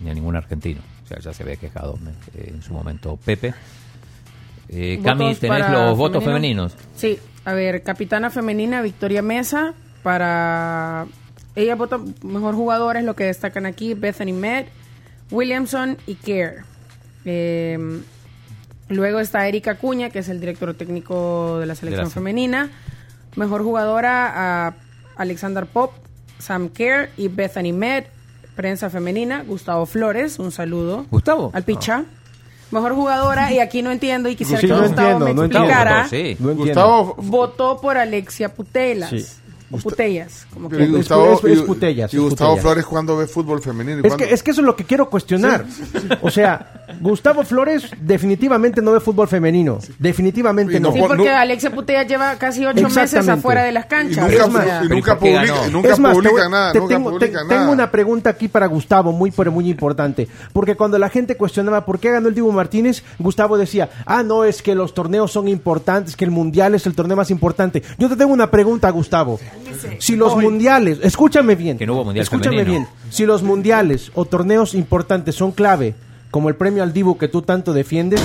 ni 0.00 0.10
a 0.10 0.14
ningún 0.14 0.36
argentino. 0.36 0.80
O 1.04 1.08
sea, 1.08 1.18
ya 1.18 1.32
se 1.32 1.42
había 1.42 1.56
quejado 1.56 1.98
eh, 2.36 2.52
en 2.54 2.62
su 2.62 2.72
momento 2.72 3.18
Pepe. 3.24 3.52
Eh, 4.72 5.00
Cami, 5.04 5.34
tenés 5.34 5.70
los 5.70 5.96
votos 5.98 6.24
femenino. 6.24 6.68
femeninos. 6.68 6.76
Sí, 6.96 7.18
a 7.44 7.52
ver, 7.52 7.82
capitana 7.82 8.30
femenina 8.30 8.80
Victoria 8.80 9.20
Mesa 9.20 9.74
para 10.02 11.06
ella 11.54 11.74
vota 11.74 12.00
mejor 12.22 12.54
jugadores, 12.54 13.04
lo 13.04 13.14
que 13.14 13.24
destacan 13.24 13.66
aquí 13.66 13.92
Bethany 13.94 14.32
Med, 14.32 14.66
Williamson 15.30 15.98
y 16.06 16.14
Kerr. 16.14 16.64
Eh, 17.24 17.78
luego 18.88 19.20
está 19.20 19.46
Erika 19.46 19.76
Cuña, 19.76 20.10
que 20.10 20.20
es 20.20 20.28
el 20.28 20.40
director 20.40 20.74
técnico 20.74 21.58
de 21.60 21.66
la 21.66 21.74
selección 21.74 22.10
femenina. 22.10 22.70
Mejor 23.36 23.62
jugadora 23.62 24.32
a 24.66 24.74
Alexander 25.16 25.66
Pop, 25.66 25.92
Sam 26.38 26.70
Kerr 26.70 27.10
y 27.16 27.28
Bethany 27.28 27.72
Med. 27.72 28.04
Prensa 28.56 28.90
femenina, 28.90 29.44
Gustavo 29.46 29.86
Flores, 29.86 30.38
un 30.38 30.52
saludo. 30.52 31.06
Gustavo. 31.10 31.50
Al 31.54 31.64
Picha. 31.64 32.04
Mejor 32.72 32.94
jugadora, 32.94 33.52
y 33.52 33.58
aquí 33.60 33.82
no 33.82 33.92
entiendo, 33.92 34.28
y 34.28 34.34
quisiera 34.36 34.60
Sí, 34.60 34.66
que 34.66 34.72
no 34.72 34.80
Gustavo 34.82 35.08
entiendo, 35.08 35.24
me 35.26 35.34
no 35.34 35.44
entiendo. 35.44 35.68
explicara. 35.68 36.08
Sí. 36.08 36.36
No 36.40 36.50
entiendo. 36.50 36.64
Gustavo, 36.64 37.14
Votó 37.18 37.80
por 37.80 37.96
Alexia 37.98 38.52
Putelas. 38.54 39.10
Sí. 39.10 39.24
O 39.74 39.78
Putellas, 39.78 40.46
como 40.52 40.68
y 40.68 40.76
que. 40.76 40.82
Es- 40.84 40.90
Gustavo, 40.90 41.32
es- 41.32 41.44
es 41.44 41.58
y- 41.60 41.62
Putellas, 41.62 42.12
y 42.12 42.18
Gustavo 42.18 42.50
Putellas. 42.50 42.62
Flores 42.62 42.84
cuando 42.84 43.16
ve 43.16 43.26
fútbol 43.26 43.62
femenino. 43.62 44.02
¿Y 44.04 44.06
Es 44.06 44.14
que, 44.16 44.24
es 44.34 44.42
que 44.42 44.50
eso 44.50 44.60
es 44.60 44.66
lo 44.66 44.76
que 44.76 44.84
quiero 44.84 45.08
cuestionar. 45.08 45.64
O 46.20 46.30
sea, 46.30 46.81
Gustavo 47.00 47.42
Flores 47.44 47.90
definitivamente 48.00 48.80
no 48.82 48.92
ve 48.92 49.00
fútbol 49.00 49.28
femenino. 49.28 49.78
Definitivamente 49.98 50.78
no 50.80 50.88
no. 50.88 50.94
Sí, 50.94 51.00
por- 51.00 51.16
porque 51.16 51.30
no- 51.30 51.36
Alexia 51.36 51.70
Putellas 51.70 52.06
lleva 52.06 52.36
casi 52.36 52.64
ocho 52.66 52.88
meses 52.88 53.28
afuera 53.28 53.62
de 53.64 53.72
las 53.72 53.86
y 53.86 53.88
canchas. 53.88 54.30
nunca, 54.30 54.80
y 54.82 54.86
¿y 54.86 54.88
nunca 54.88 55.18
publica, 55.18 55.42
ganó? 55.44 55.66
y 55.66 55.70
nunca 55.70 55.88
Es 55.92 55.98
más, 55.98 56.16
te 56.16 56.22
publica 56.28 56.48
nada. 56.48 56.72
te 56.72 56.78
nunca 56.80 56.94
tengo, 56.94 57.10
publica 57.10 57.26
te- 57.26 57.32
nada. 57.46 57.48
tengo 57.60 57.72
una 57.72 57.90
pregunta 57.90 58.30
aquí 58.30 58.48
para 58.48 58.66
Gustavo, 58.66 59.12
muy 59.12 59.30
pero 59.30 59.50
muy 59.52 59.68
importante. 59.70 60.28
Porque 60.52 60.76
cuando 60.76 60.98
la 60.98 61.08
gente 61.08 61.36
cuestionaba 61.36 61.84
por 61.84 61.98
qué 61.98 62.10
ganó 62.10 62.28
el 62.28 62.34
Dibu 62.34 62.52
Martínez, 62.52 63.02
Gustavo 63.18 63.56
decía, 63.58 63.88
ah, 64.06 64.22
no, 64.22 64.44
es 64.44 64.62
que 64.62 64.74
los 64.74 64.94
torneos 64.94 65.32
son 65.32 65.48
importantes, 65.48 66.16
que 66.16 66.24
el 66.24 66.30
Mundial 66.30 66.74
es 66.74 66.86
el 66.86 66.94
torneo 66.94 67.16
más 67.16 67.30
importante. 67.30 67.82
Yo 67.98 68.08
te 68.08 68.16
tengo 68.16 68.32
una 68.32 68.50
pregunta, 68.50 68.90
Gustavo. 68.90 69.38
Si 69.98 70.16
los 70.16 70.36
mundiales, 70.36 70.98
escúchame 71.02 71.54
bien, 71.54 71.78
Que 71.78 71.86
no 71.86 71.94
hubo 71.94 72.04
Mundial 72.04 72.22
escúchame 72.22 72.58
femenino. 72.58 72.86
bien, 72.86 73.10
si 73.10 73.26
los 73.26 73.42
mundiales 73.42 74.10
o 74.14 74.24
torneos 74.24 74.74
importantes 74.74 75.34
son 75.34 75.52
clave, 75.52 75.94
como 76.32 76.48
el 76.48 76.56
premio 76.56 76.82
al 76.82 76.94
Dibu 76.94 77.18
que 77.18 77.28
tú 77.28 77.42
tanto 77.42 77.74
defiendes, 77.74 78.20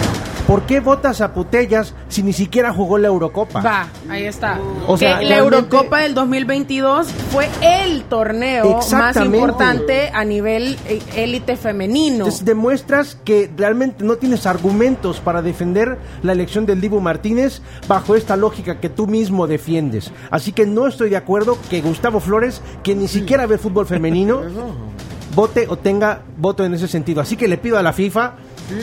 ¿por 0.48 0.62
qué 0.62 0.80
votas 0.80 1.20
a 1.20 1.34
Putellas 1.34 1.94
si 2.08 2.24
ni 2.24 2.32
siquiera 2.32 2.74
jugó 2.74 2.98
la 2.98 3.10
Eurocopa? 3.10 3.62
Va, 3.62 3.88
ahí 4.10 4.24
está. 4.24 4.58
O 4.88 4.94
Que 4.94 5.00
sea, 5.00 5.22
la 5.22 5.38
Eurocopa 5.38 6.00
del 6.00 6.14
2022 6.14 7.08
fue 7.32 7.50
el 7.62 8.04
torneo 8.06 8.80
más 8.94 9.18
importante 9.18 10.10
a 10.14 10.24
nivel 10.24 10.78
eh, 10.88 11.02
élite 11.18 11.58
femenino. 11.58 12.20
Entonces 12.20 12.46
demuestras 12.46 13.18
que 13.26 13.52
realmente 13.58 14.06
no 14.06 14.16
tienes 14.16 14.46
argumentos 14.46 15.20
para 15.20 15.42
defender 15.42 15.98
la 16.24 16.32
elección 16.32 16.66
del 16.66 16.80
Dibu 16.80 17.02
Martínez 17.02 17.62
bajo 17.90 18.16
esta 18.16 18.38
lógica 18.38 18.80
que 18.80 18.88
tú 18.88 19.06
mismo 19.06 19.48
defiendes. 19.48 20.14
Así 20.32 20.54
que 20.54 20.66
no 20.66 20.88
estoy 20.88 21.10
de 21.10 21.18
acuerdo 21.18 21.58
que 21.70 21.82
Gustavo 21.82 22.22
Flores, 22.22 22.62
que 22.84 22.96
ni 22.96 23.10
siquiera 23.10 23.46
ve 23.48 23.58
fútbol 23.58 23.86
femenino, 23.86 24.44
vote 25.38 25.68
o 25.70 25.78
tenga 25.78 26.24
voto 26.36 26.66
en 26.66 26.74
ese 26.74 26.88
sentido. 26.88 27.22
Así 27.22 27.38
que 27.38 27.48
le 27.48 27.58
pido 27.58 27.78
a 27.78 27.84
la 27.84 27.94
FIFA 27.94 28.34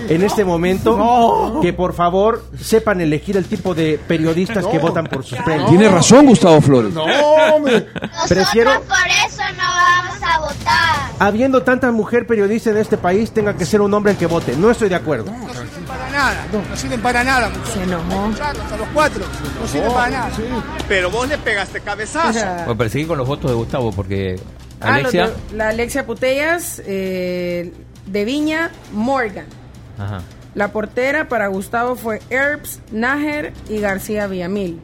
en 0.08 0.22
este 0.22 0.44
momento 0.44 1.58
que 1.60 1.72
por 1.72 1.94
favor 1.94 2.44
sepan 2.58 3.00
elegir 3.00 3.36
el 3.36 3.44
tipo 3.46 3.74
de 3.74 3.98
periodistas 4.06 4.64
que 4.66 4.78
votan 4.78 5.06
por 5.06 5.24
sus 5.24 5.36
premios. 5.38 5.68
Tiene 5.68 5.88
razón 5.88 6.26
Gustavo 6.26 6.60
Flores. 6.60 6.94
No, 6.94 7.04
hombre. 7.54 7.88
Prefiero, 8.28 8.70
por 8.82 8.96
eso 9.26 9.42
no 9.56 9.64
vamos 9.64 10.22
a 10.22 10.38
votar. 10.38 11.10
habiendo 11.18 11.62
tanta 11.64 11.90
mujer 11.90 12.24
periodista 12.24 12.70
en 12.70 12.76
este 12.76 12.96
país, 12.96 13.32
tenga 13.32 13.54
que 13.54 13.66
ser 13.66 13.80
un 13.80 13.92
hombre 13.92 14.12
el 14.12 14.18
que 14.18 14.26
vote. 14.26 14.56
No 14.56 14.70
estoy 14.70 14.88
de 14.88 14.94
acuerdo. 14.94 15.32
para 15.88 16.08
nada, 16.10 16.46
no, 16.52 16.76
sirven 16.76 17.02
para 17.02 17.24
nada, 17.24 17.48
muchachos. 17.48 17.74
Se 17.74 17.82
enojó. 17.82 18.26
Hasta 18.26 18.76
los 18.76 18.88
cuatro, 18.94 19.24
no 19.60 19.66
sirven 19.66 19.92
para 19.92 20.10
nada. 20.10 20.30
Pero 20.86 21.10
vos 21.10 21.28
le 21.28 21.36
pegaste 21.36 21.80
cabezazo. 21.80 22.38
Bueno, 22.64 22.78
pero 22.78 22.90
seguí 22.90 23.04
con 23.06 23.18
los 23.18 23.26
votos 23.26 23.50
de 23.50 23.56
Gustavo 23.56 23.90
porque 23.90 24.38
Ah, 24.84 25.00
los 25.00 25.14
Alexia. 25.14 25.26
de- 25.50 25.56
la 25.56 25.68
Alexia 25.68 26.06
Putellas, 26.06 26.82
eh, 26.86 27.72
de 28.06 28.24
Viña, 28.24 28.70
Morgan. 28.92 29.46
Ajá. 29.98 30.22
La 30.54 30.68
portera 30.68 31.28
para 31.28 31.48
Gustavo 31.48 31.96
fue 31.96 32.20
Herbs, 32.30 32.80
Nájer 32.92 33.52
y 33.68 33.80
García 33.80 34.26
Villamil. 34.26 34.78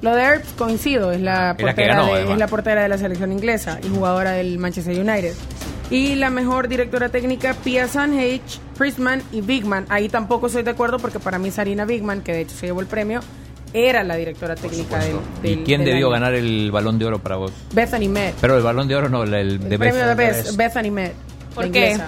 Lo 0.00 0.14
de 0.16 0.22
Herbs 0.22 0.48
coincido, 0.58 1.12
es 1.12 1.20
la, 1.20 1.56
portera 1.56 1.94
ganó, 1.96 2.14
de, 2.14 2.32
es 2.32 2.38
la 2.38 2.48
portera 2.48 2.82
de 2.82 2.88
la 2.88 2.98
selección 2.98 3.30
inglesa 3.30 3.78
y 3.84 3.88
jugadora 3.88 4.32
del 4.32 4.58
Manchester 4.58 4.98
United. 4.98 5.32
Y 5.90 6.16
la 6.16 6.30
mejor 6.30 6.66
directora 6.68 7.08
técnica, 7.10 7.54
Pia 7.62 7.86
Sanhage, 7.86 8.40
Priestman 8.76 9.22
y 9.30 9.42
Bigman. 9.42 9.86
Ahí 9.90 10.08
tampoco 10.08 10.48
estoy 10.48 10.62
de 10.64 10.70
acuerdo 10.70 10.98
porque 10.98 11.20
para 11.20 11.38
mí 11.38 11.50
Sarina 11.52 11.84
Bigman, 11.84 12.22
que 12.22 12.32
de 12.32 12.40
hecho 12.40 12.56
se 12.56 12.66
llevó 12.66 12.80
el 12.80 12.86
premio, 12.86 13.20
era 13.74 14.02
la 14.04 14.16
directora 14.16 14.54
técnica 14.54 14.98
del, 14.98 15.16
¿Y 15.42 15.48
del- 15.56 15.64
quién 15.64 15.80
del 15.80 15.90
debió 15.90 16.06
año. 16.08 16.12
ganar 16.14 16.34
el 16.34 16.70
balón 16.70 16.98
de 16.98 17.04
oro 17.06 17.18
para 17.18 17.36
vos? 17.36 17.52
Bethany 17.72 18.08
Med. 18.08 18.34
Pero 18.40 18.56
el 18.56 18.62
balón 18.62 18.88
de 18.88 18.96
oro 18.96 19.08
no, 19.08 19.22
el, 19.22 19.32
el 19.34 19.58
de 19.60 19.74
El 19.74 19.78
premio 19.78 20.06
de 20.06 20.14
Bethany 20.56 20.90
Med. 20.90 21.12
¿Por 21.54 21.64
qué? 21.70 21.90
inglesa. 21.92 22.06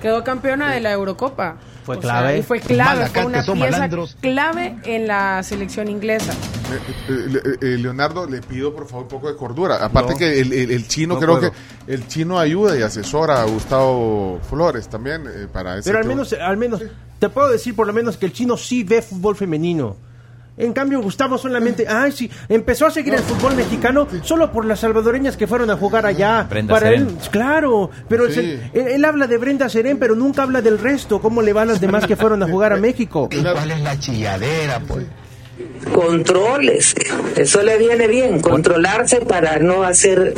Quedó 0.00 0.24
campeona 0.24 0.72
de 0.72 0.80
la 0.80 0.92
Eurocopa. 0.92 1.56
Fue 1.84 1.96
O 1.96 2.00
clave. 2.00 2.28
sea, 2.28 2.36
y 2.38 2.42
fue 2.44 2.60
clave, 2.60 3.06
fue 3.06 3.24
una 3.26 3.38
pieza 3.42 3.54
malandros. 3.56 4.16
clave 4.20 4.76
en 4.84 5.08
la 5.08 5.42
selección 5.42 5.88
inglesa. 5.88 6.32
Eh, 6.32 6.78
eh, 7.08 7.40
eh, 7.60 7.66
Leonardo, 7.78 8.24
le 8.26 8.40
pido 8.40 8.72
por 8.72 8.86
favor 8.86 9.02
un 9.04 9.08
poco 9.08 9.28
de 9.28 9.36
cordura. 9.36 9.84
Aparte 9.84 10.12
No. 10.12 10.18
que 10.18 10.40
el, 10.40 10.52
el- 10.52 10.70
el 10.70 10.86
chino, 10.86 11.14
No 11.14 11.20
creo 11.20 11.38
puedo. 11.40 11.50
que 11.86 11.92
el 11.92 12.06
chino 12.06 12.38
ayuda 12.38 12.78
y 12.78 12.82
asesora 12.82 13.42
a 13.42 13.44
Gustavo 13.46 14.38
Flores 14.48 14.86
también 14.88 15.24
eh, 15.26 15.48
para 15.52 15.78
ese 15.78 15.88
Pero 15.90 15.98
al 15.98 16.06
menos, 16.06 16.32
al 16.32 16.56
menos, 16.56 16.82
te 17.18 17.28
puedo 17.28 17.50
decir 17.50 17.74
por 17.74 17.88
lo 17.88 17.92
menos 17.92 18.16
que 18.16 18.26
el 18.26 18.32
chino 18.32 18.56
sí 18.56 18.84
ve 18.84 19.02
fútbol 19.02 19.34
femenino. 19.34 19.96
En 20.62 20.72
cambio, 20.72 21.00
Gustavo 21.02 21.36
solamente, 21.38 21.86
ay, 21.88 22.12
sí, 22.12 22.30
empezó 22.48 22.86
a 22.86 22.90
seguir 22.90 23.14
el 23.14 23.20
fútbol 23.20 23.54
mexicano 23.56 24.06
solo 24.22 24.50
por 24.52 24.64
las 24.64 24.80
salvadoreñas 24.80 25.36
que 25.36 25.46
fueron 25.46 25.70
a 25.70 25.76
jugar 25.76 26.06
allá. 26.06 26.44
Brenda 26.48 26.72
Para 26.74 26.90
él, 26.90 27.08
claro, 27.30 27.90
pero 28.08 28.30
Sí. 28.30 28.40
él, 28.40 28.70
él- 28.72 28.88
él 28.88 29.04
habla 29.04 29.26
de 29.26 29.38
Brenda 29.38 29.68
Serén, 29.68 29.98
pero 29.98 30.14
nunca 30.14 30.42
habla 30.44 30.62
del 30.62 30.78
resto, 30.78 31.20
cómo 31.20 31.42
le 31.42 31.52
van 31.52 31.68
las 31.68 31.80
demás 31.80 32.06
que 32.06 32.16
fueron 32.16 32.42
a 32.42 32.48
jugar 32.48 32.72
a 32.72 32.76
México. 32.88 33.28
¿Cuál 33.28 33.70
es 33.70 33.80
la 33.80 33.98
chilladera, 33.98 34.80
pues? 34.86 35.06
Controles, 35.92 36.94
eso 37.36 37.62
le 37.62 37.76
viene 37.78 38.06
bien, 38.06 38.40
controlarse 38.40 39.20
para 39.20 39.58
no 39.58 39.82
hacer 39.82 40.34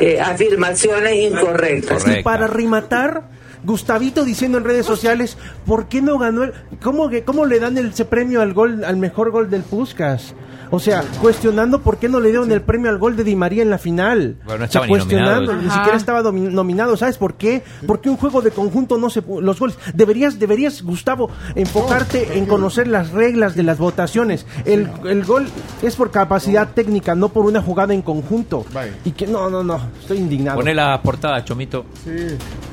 eh, 0.00 0.20
afirmaciones 0.20 1.14
incorrectas. 1.14 2.04
Y 2.08 2.22
para 2.22 2.46
rematar, 2.46 3.22
Gustavito 3.64 4.24
diciendo 4.24 4.58
en 4.58 4.64
redes 4.64 4.86
sociales, 4.86 5.36
¿por 5.66 5.86
qué 5.86 6.00
no 6.02 6.18
ganó 6.18 6.44
el, 6.44 6.52
cómo, 6.82 7.08
que- 7.08 7.24
cómo 7.24 7.44
le 7.46 7.60
dan 7.60 7.76
el, 7.78 7.88
ese 7.88 8.04
premio 8.04 8.40
al 8.40 8.52
gol, 8.54 8.84
al 8.84 8.96
mejor 8.96 9.30
gol 9.30 9.50
del 9.50 9.62
Puskas? 9.62 10.34
O 10.72 10.78
sea, 10.78 11.02
cuestionando 11.20 11.80
por 11.80 11.98
qué 11.98 12.08
no 12.08 12.20
le 12.20 12.28
dieron 12.28 12.52
el 12.52 12.62
premio 12.62 12.90
al 12.90 12.98
gol 12.98 13.16
de 13.16 13.24
Di 13.24 13.34
María 13.34 13.60
en 13.64 13.70
la 13.70 13.78
final. 13.78 14.36
Bueno, 14.44 14.60
no 14.60 14.64
O 14.66 14.68
sea, 14.68 14.82
ni 14.86 14.92
nominado. 14.94 15.52
ni 15.56 15.68
siquiera 15.68 15.96
estaba 15.96 16.22
nominado. 16.22 16.96
¿Sabes 16.96 17.18
por 17.18 17.34
qué? 17.34 17.64
Porque 17.88 18.08
un 18.08 18.16
juego 18.16 18.40
de 18.40 18.52
conjunto 18.52 18.96
no 18.96 19.10
se 19.10 19.20
los 19.40 19.58
goles. 19.58 19.76
Deberías, 19.94 20.38
deberías, 20.38 20.82
Gustavo, 20.84 21.28
enfocarte 21.56 22.38
en 22.38 22.46
conocer 22.46 22.86
las 22.86 23.10
reglas 23.10 23.56
de 23.56 23.64
las 23.64 23.78
votaciones. 23.78 24.46
El, 24.64 24.88
el 25.06 25.24
gol 25.24 25.48
es 25.82 25.96
por 25.96 26.12
capacidad 26.12 26.68
técnica, 26.68 27.16
no 27.16 27.30
por 27.30 27.46
una 27.46 27.60
jugada 27.60 27.92
en 27.92 28.02
conjunto. 28.02 28.64
Y 29.04 29.10
que 29.10 29.26
no, 29.26 29.50
no, 29.50 29.64
no, 29.64 29.80
estoy 30.00 30.18
indignado. 30.18 30.56
Poné 30.58 30.72
la 30.72 31.02
portada, 31.02 31.44
Chomito. 31.44 31.84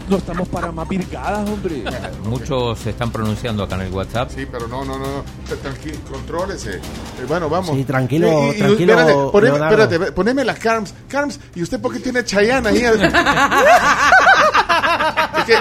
No 0.10 0.18
estamos 0.18 0.48
para 0.48 0.72
más 0.72 0.88
virgadas, 0.88 1.50
hombre. 1.50 1.84
Muchos 2.24 2.80
se 2.80 2.92
están 2.92 3.12
pronunciando 3.12 3.64
acá 3.64 3.76
en 3.76 3.82
el 3.82 3.92
WhatsApp. 3.94 4.32
Sí, 4.34 4.48
pero 4.50 4.68
no, 4.68 4.86
no, 4.86 4.98
no, 4.98 5.06
no. 5.06 5.24
Tranquilo, 5.62 5.98
contrólese. 6.10 6.76
Eh, 6.78 6.82
bueno, 7.28 7.50
vamos. 7.50 7.76
Sí, 7.76 7.84
tranquilo, 7.84 8.30
tranquilo, 8.58 8.94
espérate, 8.94 9.14
poneme, 9.32 9.58
Leonardo. 9.58 9.84
espérate, 9.84 10.12
poneme 10.14 10.46
las 10.46 10.60
Carms. 10.60 10.94
Carms, 11.10 11.40
¿y 11.56 11.62
usted 11.64 11.82
por 11.82 11.92
qué 11.94 12.00
tiene 12.00 12.24
Chayanne 12.24 12.70
ahí? 12.70 12.84
Es 15.38 15.44
que- 15.46 15.58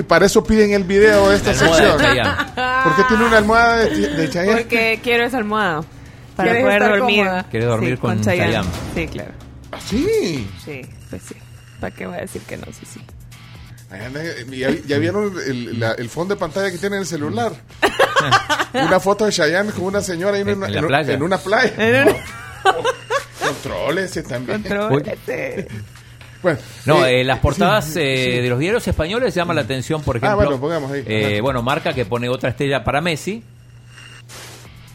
y 0.00 0.02
para 0.02 0.26
eso 0.26 0.42
piden 0.44 0.72
el 0.72 0.84
video 0.84 1.28
de 1.30 1.36
esta 1.36 1.52
La 1.52 1.58
de 1.58 1.64
sección. 1.68 1.98
Chayanne. 1.98 2.36
¿Por 2.84 2.96
qué 2.96 3.02
tiene 3.08 3.24
una 3.26 3.38
almohada 3.38 3.76
de, 3.76 3.90
de 4.08 4.30
Chayanne? 4.30 4.60
Porque 4.62 5.00
quiero 5.02 5.24
esa 5.24 5.38
almohada. 5.38 5.82
Para 6.36 6.48
¿Quieres 6.50 6.64
poder 6.64 6.82
estar 6.82 6.98
dormir. 6.98 7.24
cómoda? 7.24 7.42
¿Quieres 7.50 7.68
dormir 7.68 7.94
Sí, 7.94 8.00
con 8.00 8.20
Chayanne. 8.22 8.46
Chayanne? 8.52 8.68
Sí, 8.94 9.06
claro. 9.08 9.32
¿Ah, 9.72 9.78
sí. 9.84 10.50
Sí, 10.64 10.80
pues 11.10 11.22
sí. 11.28 11.34
¿Para 11.80 11.94
qué 11.94 12.06
voy 12.06 12.16
a 12.16 12.20
decir 12.20 12.42
que 12.42 12.56
no? 12.56 12.64
Sí, 12.66 12.86
sí. 12.86 13.00
Eh, 13.94 14.46
¿Ya, 14.50 14.70
ya 14.86 14.98
vieron 14.98 15.32
el, 15.46 15.78
la- 15.80 15.92
el 15.92 16.08
fondo 16.08 16.34
de 16.34 16.40
pantalla 16.40 16.70
que 16.70 16.78
tiene 16.78 16.96
en 16.96 17.02
el 17.02 17.06
celular? 17.06 17.52
una 18.74 19.00
foto 19.00 19.26
de 19.26 19.32
Chayanne 19.32 19.70
con 19.72 19.84
una 19.84 20.00
señora 20.00 20.36
ahí 20.36 20.42
en, 20.42 20.48
En- 20.50 20.58
una, 20.58 20.68
en 20.68 20.76
en- 20.78 20.86
playa. 20.86 21.12
en 21.14 21.22
una 21.22 21.38
playa. 21.38 21.72
En 21.78 22.08
una- 22.08 22.16
Contrólese 23.46 24.22
también. 24.22 24.62
Contrólate. 24.62 25.68
Bueno, 26.42 26.58
No, 26.86 27.06
eh, 27.06 27.20
eh, 27.20 27.24
las 27.24 27.38
portadas 27.38 27.94
eh, 27.94 28.40
de 28.42 28.48
los 28.50 28.58
diarios 28.58 28.88
españoles 28.88 29.32
llaman 29.32 29.54
la 29.54 29.62
atención, 29.62 30.02
por 30.02 30.16
Ah, 30.16 30.18
ejemplo. 30.18 30.36
bueno, 30.46 30.60
pongamos 30.60 30.90
ahí. 30.90 31.02
Ajá. 31.34 31.40
bueno, 31.40 31.62
marca 31.62 31.92
que 31.92 32.04
pone 32.04 32.28
otra 32.28 32.50
estrella 32.50 32.82
para 32.82 33.00
Messi. 33.00 33.44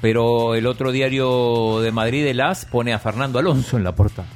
Pero 0.02 0.56
el 0.56 0.68
otro 0.68 0.92
diario 0.92 1.80
de 1.80 1.94
Madrid, 1.94 2.26
el 2.28 2.42
AS, 2.42 2.66
pone 2.66 2.94
a 2.94 3.00
Fernando 3.00 3.40
Alonso 3.40 3.78
en 3.78 3.86
la 3.86 3.94
portada. 3.96 4.28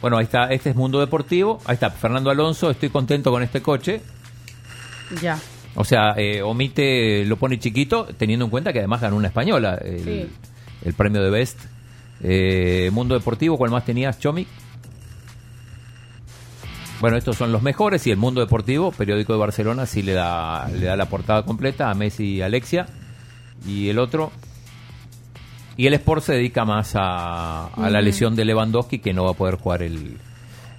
Bueno, 0.00 0.16
ahí 0.18 0.24
está, 0.24 0.44
este 0.46 0.70
es 0.70 0.76
Mundo 0.76 1.00
Deportivo. 1.00 1.60
Ahí 1.64 1.74
está, 1.74 1.90
Fernando 1.90 2.30
Alonso, 2.30 2.70
estoy 2.70 2.88
contento 2.90 3.30
con 3.30 3.42
este 3.42 3.60
coche. 3.62 4.00
Ya. 5.20 5.38
O 5.74 5.84
sea, 5.84 6.14
eh, 6.16 6.42
omite, 6.42 7.24
lo 7.24 7.36
pone 7.36 7.58
chiquito, 7.58 8.06
teniendo 8.16 8.44
en 8.44 8.50
cuenta 8.50 8.72
que 8.72 8.78
además 8.78 9.00
ganó 9.00 9.16
una 9.16 9.28
española, 9.28 9.78
el, 9.82 10.04
Sí. 10.04 10.26
el 10.84 10.94
premio 10.94 11.22
de 11.22 11.30
Best. 11.30 11.60
Eh, 12.22 12.90
Mundo 12.92 13.14
Deportivo, 13.14 13.56
¿cuál 13.56 13.70
más 13.70 13.84
tenías, 13.84 14.18
Chomi? 14.18 14.46
Bueno, 17.00 17.16
estos 17.16 17.36
son 17.36 17.52
los 17.52 17.62
mejores 17.62 18.06
y 18.08 18.10
el 18.10 18.16
Mundo 18.16 18.40
Deportivo, 18.40 18.90
periódico 18.90 19.32
de 19.32 19.38
Barcelona, 19.38 19.86
sí 19.86 20.02
le 20.02 20.14
da, 20.14 20.68
le 20.68 20.86
da 20.86 20.96
la 20.96 21.06
portada 21.06 21.44
completa 21.44 21.90
a 21.90 21.94
Messi 21.94 22.24
y 22.36 22.42
Alexia. 22.42 22.86
Y 23.66 23.88
el 23.88 23.98
otro... 23.98 24.32
Y 25.78 25.86
el 25.86 25.94
Sport 25.94 26.22
se 26.24 26.32
dedica 26.34 26.64
más 26.66 26.92
a, 26.96 27.68
a 27.68 27.88
la 27.88 28.00
lesión 28.02 28.34
de 28.36 28.44
Lewandowski, 28.44 28.98
que 28.98 29.14
no 29.14 29.24
va 29.24 29.30
a 29.30 29.34
poder 29.34 29.54
jugar 29.54 29.82
el, 29.82 30.18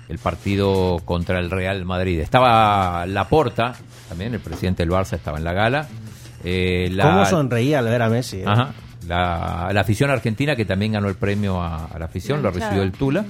el 0.09 0.17
partido 0.19 0.97
contra 1.05 1.39
el 1.39 1.49
Real 1.49 1.85
Madrid. 1.85 2.19
Estaba 2.19 3.05
Laporta, 3.07 3.73
también 4.09 4.33
el 4.33 4.41
presidente 4.41 4.83
del 4.83 4.91
Barça 4.91 5.13
estaba 5.13 5.37
en 5.37 5.45
la 5.45 5.53
gala. 5.53 5.87
Eh, 6.43 6.89
la- 6.91 7.05
¿Cómo 7.05 7.25
sonreía 7.25 7.79
al 7.79 7.85
ver 7.85 8.01
a 8.01 8.09
Messi? 8.09 8.37
eh? 8.41 8.45
Ajá. 8.45 8.73
La, 9.07 9.69
la 9.73 9.81
afición 9.81 10.09
argentina 10.11 10.55
que 10.57 10.65
también 10.65 10.91
ganó 10.91 11.07
el 11.07 11.15
premio 11.15 11.61
a, 11.61 11.85
a 11.85 11.97
la 11.97 12.05
afición, 12.05 12.41
lo 12.43 12.51
recibió 12.51 12.83
el 12.83 12.91
Tula. 12.91 13.25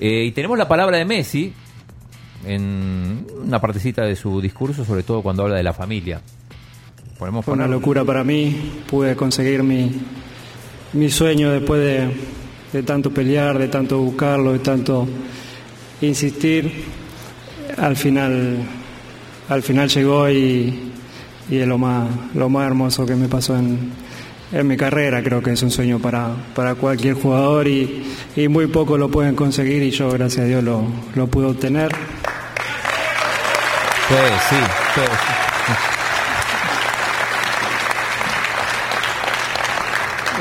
Eh, 0.00 0.24
y 0.24 0.32
tenemos 0.32 0.58
la 0.58 0.66
palabra 0.66 0.98
de 0.98 1.04
Messi 1.04 1.54
en 2.44 3.26
una 3.44 3.60
partecita 3.60 4.02
de 4.02 4.16
su 4.16 4.40
discurso, 4.40 4.84
sobre 4.84 5.04
todo 5.04 5.22
cuando 5.22 5.44
habla 5.44 5.54
de 5.56 5.62
la 5.62 5.72
familia. 5.72 6.20
Fue 7.16 7.54
una 7.54 7.68
locura 7.68 8.04
para 8.04 8.24
mí. 8.24 8.82
Pude 8.90 9.14
conseguir 9.14 9.62
mi, 9.62 9.92
mi 10.94 11.10
sueño 11.10 11.50
después 11.50 11.80
de, 11.80 12.08
de 12.72 12.82
tanto 12.82 13.10
pelear, 13.10 13.58
de 13.58 13.68
tanto 13.68 13.98
buscarlo, 13.98 14.52
de 14.52 14.58
tanto 14.58 15.08
insistir. 16.00 16.84
Al 17.78 17.96
final, 17.96 18.58
al 19.48 19.62
final 19.62 19.88
llegó 19.88 20.28
y, 20.28 20.92
y 21.48 21.58
es 21.58 21.66
lo 21.66 21.78
más, 21.78 22.08
lo 22.34 22.48
más 22.48 22.66
hermoso 22.66 23.06
que 23.06 23.14
me 23.14 23.28
pasó 23.28 23.56
en, 23.56 23.92
en 24.52 24.66
mi 24.66 24.76
carrera. 24.76 25.22
Creo 25.22 25.42
que 25.42 25.52
es 25.52 25.62
un 25.62 25.70
sueño 25.70 25.98
para, 25.98 26.28
para 26.54 26.74
cualquier 26.74 27.14
jugador 27.14 27.66
y, 27.68 28.04
y 28.36 28.48
muy 28.48 28.66
pocos 28.66 28.98
lo 28.98 29.08
pueden 29.10 29.34
conseguir 29.34 29.82
y 29.82 29.90
yo, 29.90 30.10
gracias 30.10 30.44
a 30.44 30.48
Dios, 30.48 30.62
lo, 30.62 30.84
lo 31.14 31.26
pude 31.26 31.46
obtener. 31.46 31.92
Sí, 34.08 34.14
sí, 34.50 34.56
sí. 34.94 35.00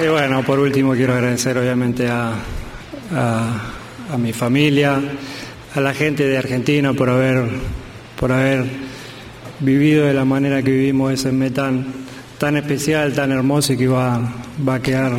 Y 0.04 0.08
bueno, 0.08 0.42
por 0.44 0.58
último 0.58 0.94
quiero 0.94 1.14
agradecer 1.14 1.56
obviamente 1.60 2.08
a, 2.08 2.34
a, 3.16 4.18
mi 4.18 4.34
familia, 4.34 5.00
a 5.76 5.80
la 5.80 5.94
gente 5.94 6.28
de 6.28 6.40
Argentina 6.40 6.92
por 6.94 7.08
haber, 7.08 7.48
por 8.20 8.32
haber 8.32 8.66
vivido 9.60 10.08
de 10.08 10.16
la 10.16 10.26
manera 10.26 10.64
que 10.64 10.72
vivimos 10.72 11.14
ese 11.14 11.32
mes 11.32 11.54
tan, 11.54 11.86
tan 12.40 12.58
especial, 12.58 13.14
tan 13.14 13.32
hermoso 13.32 13.74
y 13.74 13.78
que 13.78 13.88
va, 13.88 14.20
va 14.68 14.76
a 14.76 14.82
quedar 14.82 15.14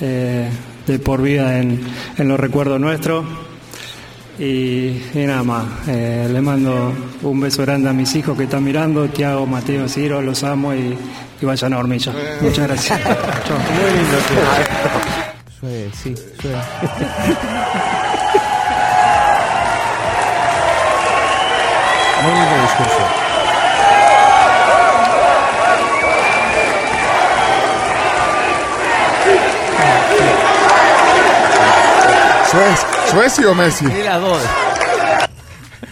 eh, 0.00 0.48
de 0.86 0.98
por 0.98 1.20
vida 1.20 1.58
en, 1.58 1.82
en 2.16 2.26
los 2.26 2.40
recuerdos 2.40 2.80
nuestros. 2.80 3.26
Y, 4.38 5.00
y 5.14 5.26
nada 5.26 5.44
más, 5.44 5.64
eh, 5.86 6.28
le 6.30 6.40
mando 6.40 6.92
un 7.22 7.40
beso 7.40 7.62
grande 7.62 7.88
a 7.88 7.92
mis 7.92 8.12
hijos 8.16 8.36
que 8.36 8.44
están 8.44 8.64
mirando, 8.64 9.06
Tiago, 9.08 9.46
Mateo, 9.46 9.88
Ciro, 9.88 10.20
los 10.20 10.42
amo 10.42 10.74
y, 10.74 10.98
y 11.40 11.46
vayan 11.46 11.72
a 11.72 11.76
dormir 11.76 12.00
ya. 12.00 12.12
Muchas 12.40 12.66
gracias. 12.66 13.00
Chao. 13.00 13.58
Muy 13.58 13.92
lindo, 13.96 14.18
sí. 14.28 14.34
Sue, 15.60 15.90
sí, 15.94 16.14
sue. 16.42 16.50
Muy 22.22 22.32
lindo 22.32 22.62
discurso. 22.62 23.04
Suez- 32.50 32.86
¿Suecia 33.10 33.50
o 33.50 33.54
Messi? 33.54 33.84
Las 33.86 34.20
dos. 34.20 34.42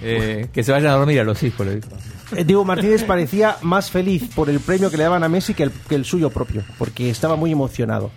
Eh, 0.00 0.46
que 0.52 0.62
se 0.62 0.70
vayan 0.70 0.92
a 0.92 0.94
dormir 0.96 1.18
a 1.18 1.24
los 1.24 1.42
hijos, 1.42 1.66
le 1.66 1.74
dijo. 1.80 1.88
Eh, 2.36 2.44
Diego 2.44 2.64
Martínez 2.64 3.02
parecía 3.02 3.56
más 3.62 3.90
feliz 3.90 4.30
por 4.32 4.48
el 4.48 4.60
premio 4.60 4.92
que 4.92 4.96
le 4.96 5.02
daban 5.02 5.24
a 5.24 5.28
Messi 5.28 5.54
que 5.54 5.64
el, 5.64 5.72
que 5.72 5.96
el 5.96 6.04
suyo 6.04 6.30
propio, 6.30 6.62
porque 6.78 7.10
estaba 7.10 7.34
muy 7.34 7.50
emocionado. 7.50 8.12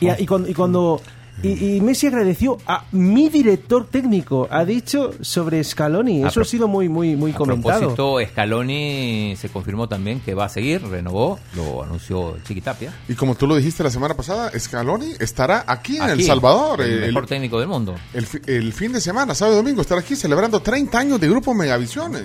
Y, 0.00 0.10
y 0.22 0.26
cuando, 0.26 0.50
y, 0.50 0.52
cuando- 0.54 1.00
y- 1.42 1.76
y 1.76 1.80
Messi 1.80 2.06
agradeció 2.08 2.58
a 2.66 2.84
mi 2.92 3.28
director 3.28 3.86
técnico, 3.88 4.46
ha 4.50 4.64
dicho 4.64 5.12
sobre 5.22 5.62
Scaloni. 5.64 6.22
A 6.24 6.28
Eso 6.28 6.40
ha 6.40 6.44
sido 6.44 6.68
muy, 6.68 6.88
muy, 6.88 7.16
muy 7.16 7.30
A 7.32 7.34
comentado. 7.34 7.78
propósito, 7.94 8.18
Scaloni 8.30 9.34
se 9.36 9.48
confirmó 9.48 9.88
también 9.88 10.20
que 10.20 10.34
va 10.34 10.44
a 10.44 10.48
seguir, 10.48 10.82
renovó, 10.82 11.38
lo 11.54 11.82
anunció 11.82 12.36
Chiquitapia. 12.46 12.92
Y 13.08 13.14
como 13.14 13.34
tú 13.34 13.46
lo 13.46 13.56
dijiste 13.56 13.82
la 13.82 13.90
semana 13.90 14.14
pasada, 14.14 14.50
Scaloni 14.58 15.12
estará 15.20 15.64
aquí 15.66 15.96
en 15.96 16.10
El 16.10 16.22
Salvador. 16.22 16.80
el 16.82 17.00
mejor 17.06 17.26
técnico 17.26 17.58
del 17.58 17.68
mundo. 17.68 17.94
el, 18.14 18.26
el 18.46 18.72
fin 18.72 18.92
de 18.92 19.00
semana, 19.00 19.34
sábado 19.34 19.58
y 19.58 19.62
domingo, 19.62 19.80
estará 19.82 20.00
aquí 20.00 20.14
celebrando 20.16 20.60
30 20.60 20.98
años 20.98 21.20
de 21.20 21.28
Grupo 21.28 21.54
Megavisiones. 21.54 22.24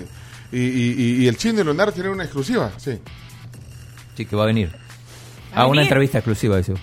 Y, 0.52 0.58
y- 0.60 0.94
y- 0.96 1.24
y 1.24 1.28
el 1.28 1.36
chino 1.36 1.60
y 1.60 1.64
Leonardo 1.64 1.92
tienen 1.92 2.12
una 2.12 2.24
exclusiva, 2.24 2.72
sí. 2.78 2.92
Sí, 4.16 4.24
que 4.26 4.34
va 4.36 4.44
a 4.44 4.46
venir. 4.46 4.70
A 5.54 5.66
una 5.66 5.82
entrevista 5.82 6.18
exclusiva, 6.18 6.56
dice. 6.56 6.74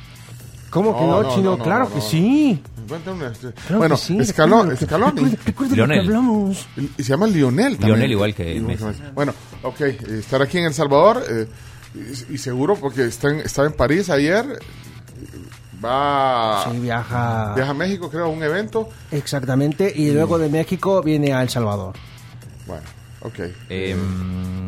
¿Cómo 0.75 0.97
que 0.99 1.05
no, 1.05 1.35
Chino? 1.35 1.57
claro 1.57 1.91
que 1.91 2.01
sí. 2.01 2.61
Claro 2.87 3.79
bueno, 3.79 3.95
que 3.95 4.01
sí, 4.01 4.17
que 5.69 5.75
Lionel. 5.75 5.99
hablamos. 6.01 6.67
Y 6.77 7.01
se 7.03 7.09
llama 7.09 7.25
Lionel 7.27 7.77
también. 7.77 7.89
Lionel 7.99 8.11
igual 8.11 8.35
que 8.35 8.59
Messi. 8.61 8.83
Bueno, 9.15 9.33
ok, 9.63 9.81
estar 9.81 10.41
aquí 10.41 10.59
en 10.59 10.65
El 10.65 10.73
Salvador 10.75 11.23
eh, 11.27 11.47
y, 12.29 12.35
y 12.35 12.37
seguro 12.37 12.75
porque 12.75 13.05
está 13.05 13.29
en- 13.29 13.39
estaba 13.39 13.67
en 13.67 13.73
París 13.73 14.09
ayer, 14.11 14.45
va 15.83 16.65
Sí, 16.71 16.79
viaja. 16.79 17.53
viaja 17.55 17.71
a 17.71 17.73
México, 17.73 18.09
creo, 18.09 18.25
a 18.25 18.29
un 18.29 18.43
evento. 18.43 18.89
Exactamente. 19.11 19.91
Y 19.95 20.11
luego 20.11 20.37
de 20.37 20.49
México 20.49 21.01
viene 21.01 21.33
a 21.33 21.41
El 21.41 21.49
Salvador. 21.49 21.95
Bueno, 22.67 22.83
ok. 23.21 23.39
Eh, 23.69 23.95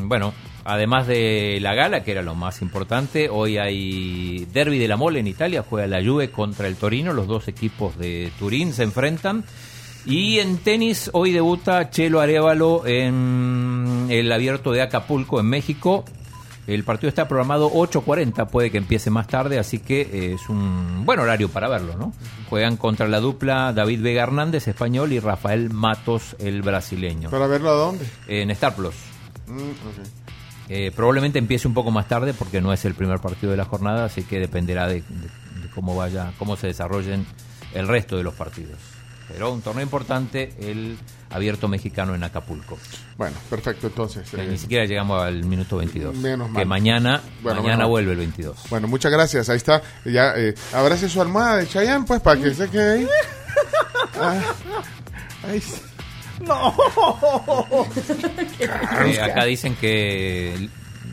bueno, 0.03 0.33
además 0.67 1.07
de 1.07 1.59
la 1.61 1.73
gala, 1.73 2.03
que 2.03 2.11
era 2.11 2.21
lo 2.21 2.35
más 2.35 2.61
importante, 2.61 3.29
hoy 3.29 3.57
hay 3.57 4.45
Derby 4.51 4.77
de 4.77 4.89
la 4.89 4.97
Mole 4.97 5.21
en 5.21 5.27
Italia, 5.27 5.63
juega 5.67 5.87
la 5.87 6.03
Juve 6.03 6.29
contra 6.29 6.67
el 6.67 6.75
Torino, 6.75 7.13
los 7.13 7.25
dos 7.25 7.47
equipos 7.47 7.97
de 7.97 8.31
Turín 8.37 8.73
se 8.73 8.83
enfrentan. 8.83 9.45
Y 10.05 10.39
en 10.39 10.57
tenis, 10.57 11.09
hoy 11.13 11.31
debuta 11.31 11.89
Chelo 11.89 12.19
Arevalo 12.19 12.85
en 12.85 14.07
el 14.09 14.29
abierto 14.31 14.73
de 14.73 14.81
Acapulco, 14.81 15.39
en 15.39 15.45
México. 15.45 16.03
El 16.65 16.83
partido 16.83 17.07
está 17.07 17.29
programado 17.29 17.71
8.40, 17.71 18.49
puede 18.49 18.69
que 18.69 18.77
empiece 18.77 19.09
más 19.09 19.27
tarde, 19.27 19.59
así 19.59 19.79
que 19.79 20.01
eh, 20.01 20.33
es 20.33 20.49
un 20.49 21.05
buen 21.05 21.19
horario 21.19 21.47
para 21.47 21.69
verlo, 21.69 21.95
¿no? 21.95 22.13
Juegan 22.49 22.75
contra 22.75 23.07
la 23.07 23.21
dupla 23.21 23.71
David 23.71 24.01
Vega 24.01 24.23
Hernández, 24.23 24.67
español, 24.67 25.13
y 25.13 25.19
Rafael 25.21 25.69
Matos, 25.69 26.35
el 26.39 26.61
brasileño. 26.61 27.29
¿Para 27.29 27.47
verlo 27.47 27.69
a 27.69 27.73
dónde? 27.73 28.05
En 28.27 28.51
Star 28.51 28.75
Plus. 28.75 28.95
Mm. 29.47 30.26
Eh, 30.69 30.91
probablemente 30.95 31.39
empiece 31.39 31.67
un 31.67 31.73
poco 31.73 31.91
más 31.91 32.07
tarde 32.07 32.33
porque 32.33 32.59
no 32.61 32.73
es 32.73 32.83
el 32.85 32.93
primer 32.93 33.19
partido 33.19 33.51
de 33.51 33.57
la 33.57 33.65
jornada, 33.65 34.05
así 34.05 34.23
que 34.23 34.39
dependerá 34.39 34.87
de, 34.87 34.95
de- 34.95 35.61
de 35.61 35.69
cómo 35.73 35.95
vaya, 35.95 36.33
cómo 36.37 36.55
se 36.57 36.67
desarrollen 36.67 37.25
el 37.73 37.87
resto 37.87 38.17
de 38.17 38.23
los 38.23 38.33
partidos. 38.33 38.77
Pero 39.29 39.51
un 39.51 39.61
torneo 39.61 39.83
importante, 39.83 40.53
el 40.59 40.97
abierto 41.29 41.67
mexicano 41.67 42.15
en 42.15 42.23
Acapulco. 42.23 42.77
Bueno, 43.17 43.35
perfecto, 43.49 43.87
entonces. 43.87 44.29
Que 44.29 44.41
eh, 44.41 44.47
ni 44.47 44.57
siquiera 44.57 44.85
llegamos 44.85 45.21
al 45.21 45.43
minuto 45.43 45.75
22. 45.77 46.15
Menos 46.15 46.47
que 46.47 46.53
mal. 46.53 46.65
mañana, 46.65 47.21
Bueno, 47.41 47.61
mañana 47.61 47.75
bueno. 47.85 47.89
vuelve 47.89 48.11
el 48.13 48.17
22. 48.19 48.57
Bueno, 48.69 48.87
muchas 48.87 49.11
gracias. 49.11 49.49
Ahí 49.49 49.57
está. 49.57 49.81
Ya, 50.05 50.33
eh, 50.37 50.55
abrace 50.73 51.09
su 51.09 51.21
almohada 51.21 51.57
de 51.57 51.67
Chayanne, 51.67 52.05
pues, 52.05 52.21
para 52.21 52.41
que 52.41 52.53
se 52.53 52.69
quede 52.69 52.99
ahí. 52.99 53.07
Ah, 54.19 54.41
ahí 55.47 55.61
sí. 55.61 55.73
¡No! 56.41 56.73
Eh, 59.05 59.21
acá 59.21 59.45
dicen 59.45 59.75
que 59.75 60.69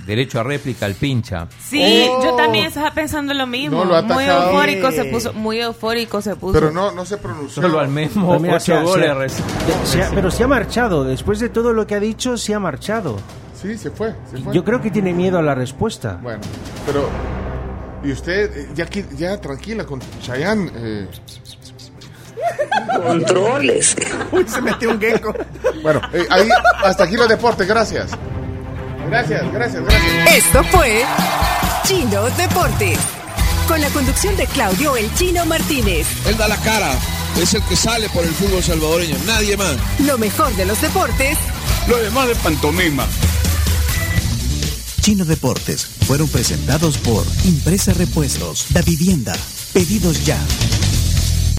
derecho 0.06 0.40
a 0.40 0.42
réplica 0.42 0.86
al 0.86 0.94
pincha. 0.94 1.46
Sí, 1.58 2.06
Oh. 2.10 2.22
yo 2.24 2.34
también 2.34 2.66
estaba 2.66 2.90
pensando 2.92 3.32
lo 3.34 3.46
mismo. 3.46 3.78
No, 3.78 3.84
lo 3.84 3.96
ha 3.96 4.02
muy 4.02 4.24
eufórico 4.24 4.90
se 4.90 5.04
puso, 5.06 5.32
muy 5.32 5.60
eufórico 5.60 6.20
se 6.20 6.36
puso. 6.36 6.52
Pero 6.54 6.70
no, 6.70 6.90
no 6.92 7.04
se 7.06 7.16
pronunció. 7.16 7.62
Solo 7.62 7.78
al 7.80 7.88
mismo 7.88 8.28
Pero 8.28 8.40
mira, 8.40 8.54
ocho 8.56 8.64
se 8.64 8.74
ha- 8.74 8.82
goles 8.82 9.04
se 9.06 9.10
ha- 9.10 9.14
recibidos. 9.14 9.88
se 9.88 10.02
ha- 10.02 10.10
pero 10.10 10.30
se 10.30 10.44
ha 10.44 10.48
marchado. 10.48 11.04
Después 11.04 11.38
de 11.40 11.48
todo 11.48 11.72
lo 11.72 11.86
que 11.86 11.94
ha 11.94 12.00
dicho, 12.00 12.36
se 12.36 12.54
ha 12.54 12.58
marchado. 12.60 13.16
Sí, 13.60 13.78
se 13.78 13.90
fue. 13.90 14.14
se 14.30 14.38
fue. 14.38 14.54
Yo 14.54 14.62
creo 14.64 14.80
que 14.80 14.90
tiene 14.90 15.12
miedo 15.14 15.38
a 15.38 15.42
la 15.42 15.54
respuesta. 15.54 16.18
Bueno, 16.22 16.40
pero. 16.86 17.08
Y 18.04 18.12
usted, 18.12 18.54
eh, 18.54 18.68
ya, 18.74 18.86
ya 19.16 19.40
tranquila 19.40 19.86
con 19.86 19.98
Chayanne. 20.20 20.70
Eh, 20.76 21.08
Controles. 22.96 23.96
Uy, 24.32 24.44
se 24.48 24.60
metió 24.60 24.90
un 24.90 25.00
gecko. 25.00 25.34
bueno, 25.82 26.00
eh, 26.12 26.26
ahí, 26.30 26.48
hasta 26.84 27.04
aquí 27.04 27.16
los 27.16 27.28
deportes. 27.28 27.66
Gracias. 27.66 28.10
Gracias, 29.08 29.52
gracias, 29.52 29.82
gracias. 29.82 30.36
Esto 30.36 30.64
fue 30.64 31.04
Chino 31.84 32.24
Deportes. 32.30 32.98
Con 33.68 33.80
la 33.80 33.88
conducción 33.90 34.36
de 34.36 34.46
Claudio 34.46 34.96
El 34.96 35.12
Chino 35.14 35.46
Martínez. 35.46 36.06
Él 36.26 36.36
da 36.36 36.48
la 36.48 36.56
cara, 36.58 36.92
es 37.40 37.54
el 37.54 37.62
que 37.62 37.76
sale 37.76 38.08
por 38.10 38.24
el 38.24 38.30
fútbol 38.30 38.62
salvadoreño, 38.62 39.16
nadie 39.26 39.56
más. 39.56 39.76
Lo 40.00 40.18
mejor 40.18 40.54
de 40.56 40.66
los 40.66 40.80
deportes 40.82 41.38
Lo 41.88 41.96
demás 41.96 42.28
de 42.28 42.34
pantomima. 42.36 43.06
Chino 45.00 45.24
Deportes 45.24 45.86
fueron 46.06 46.28
presentados 46.28 46.96
por 46.98 47.24
Impresa 47.44 47.92
Repuestos, 47.92 48.66
Da 48.70 48.80
Vivienda, 48.82 49.34
Pedidos 49.74 50.24
Ya, 50.24 50.38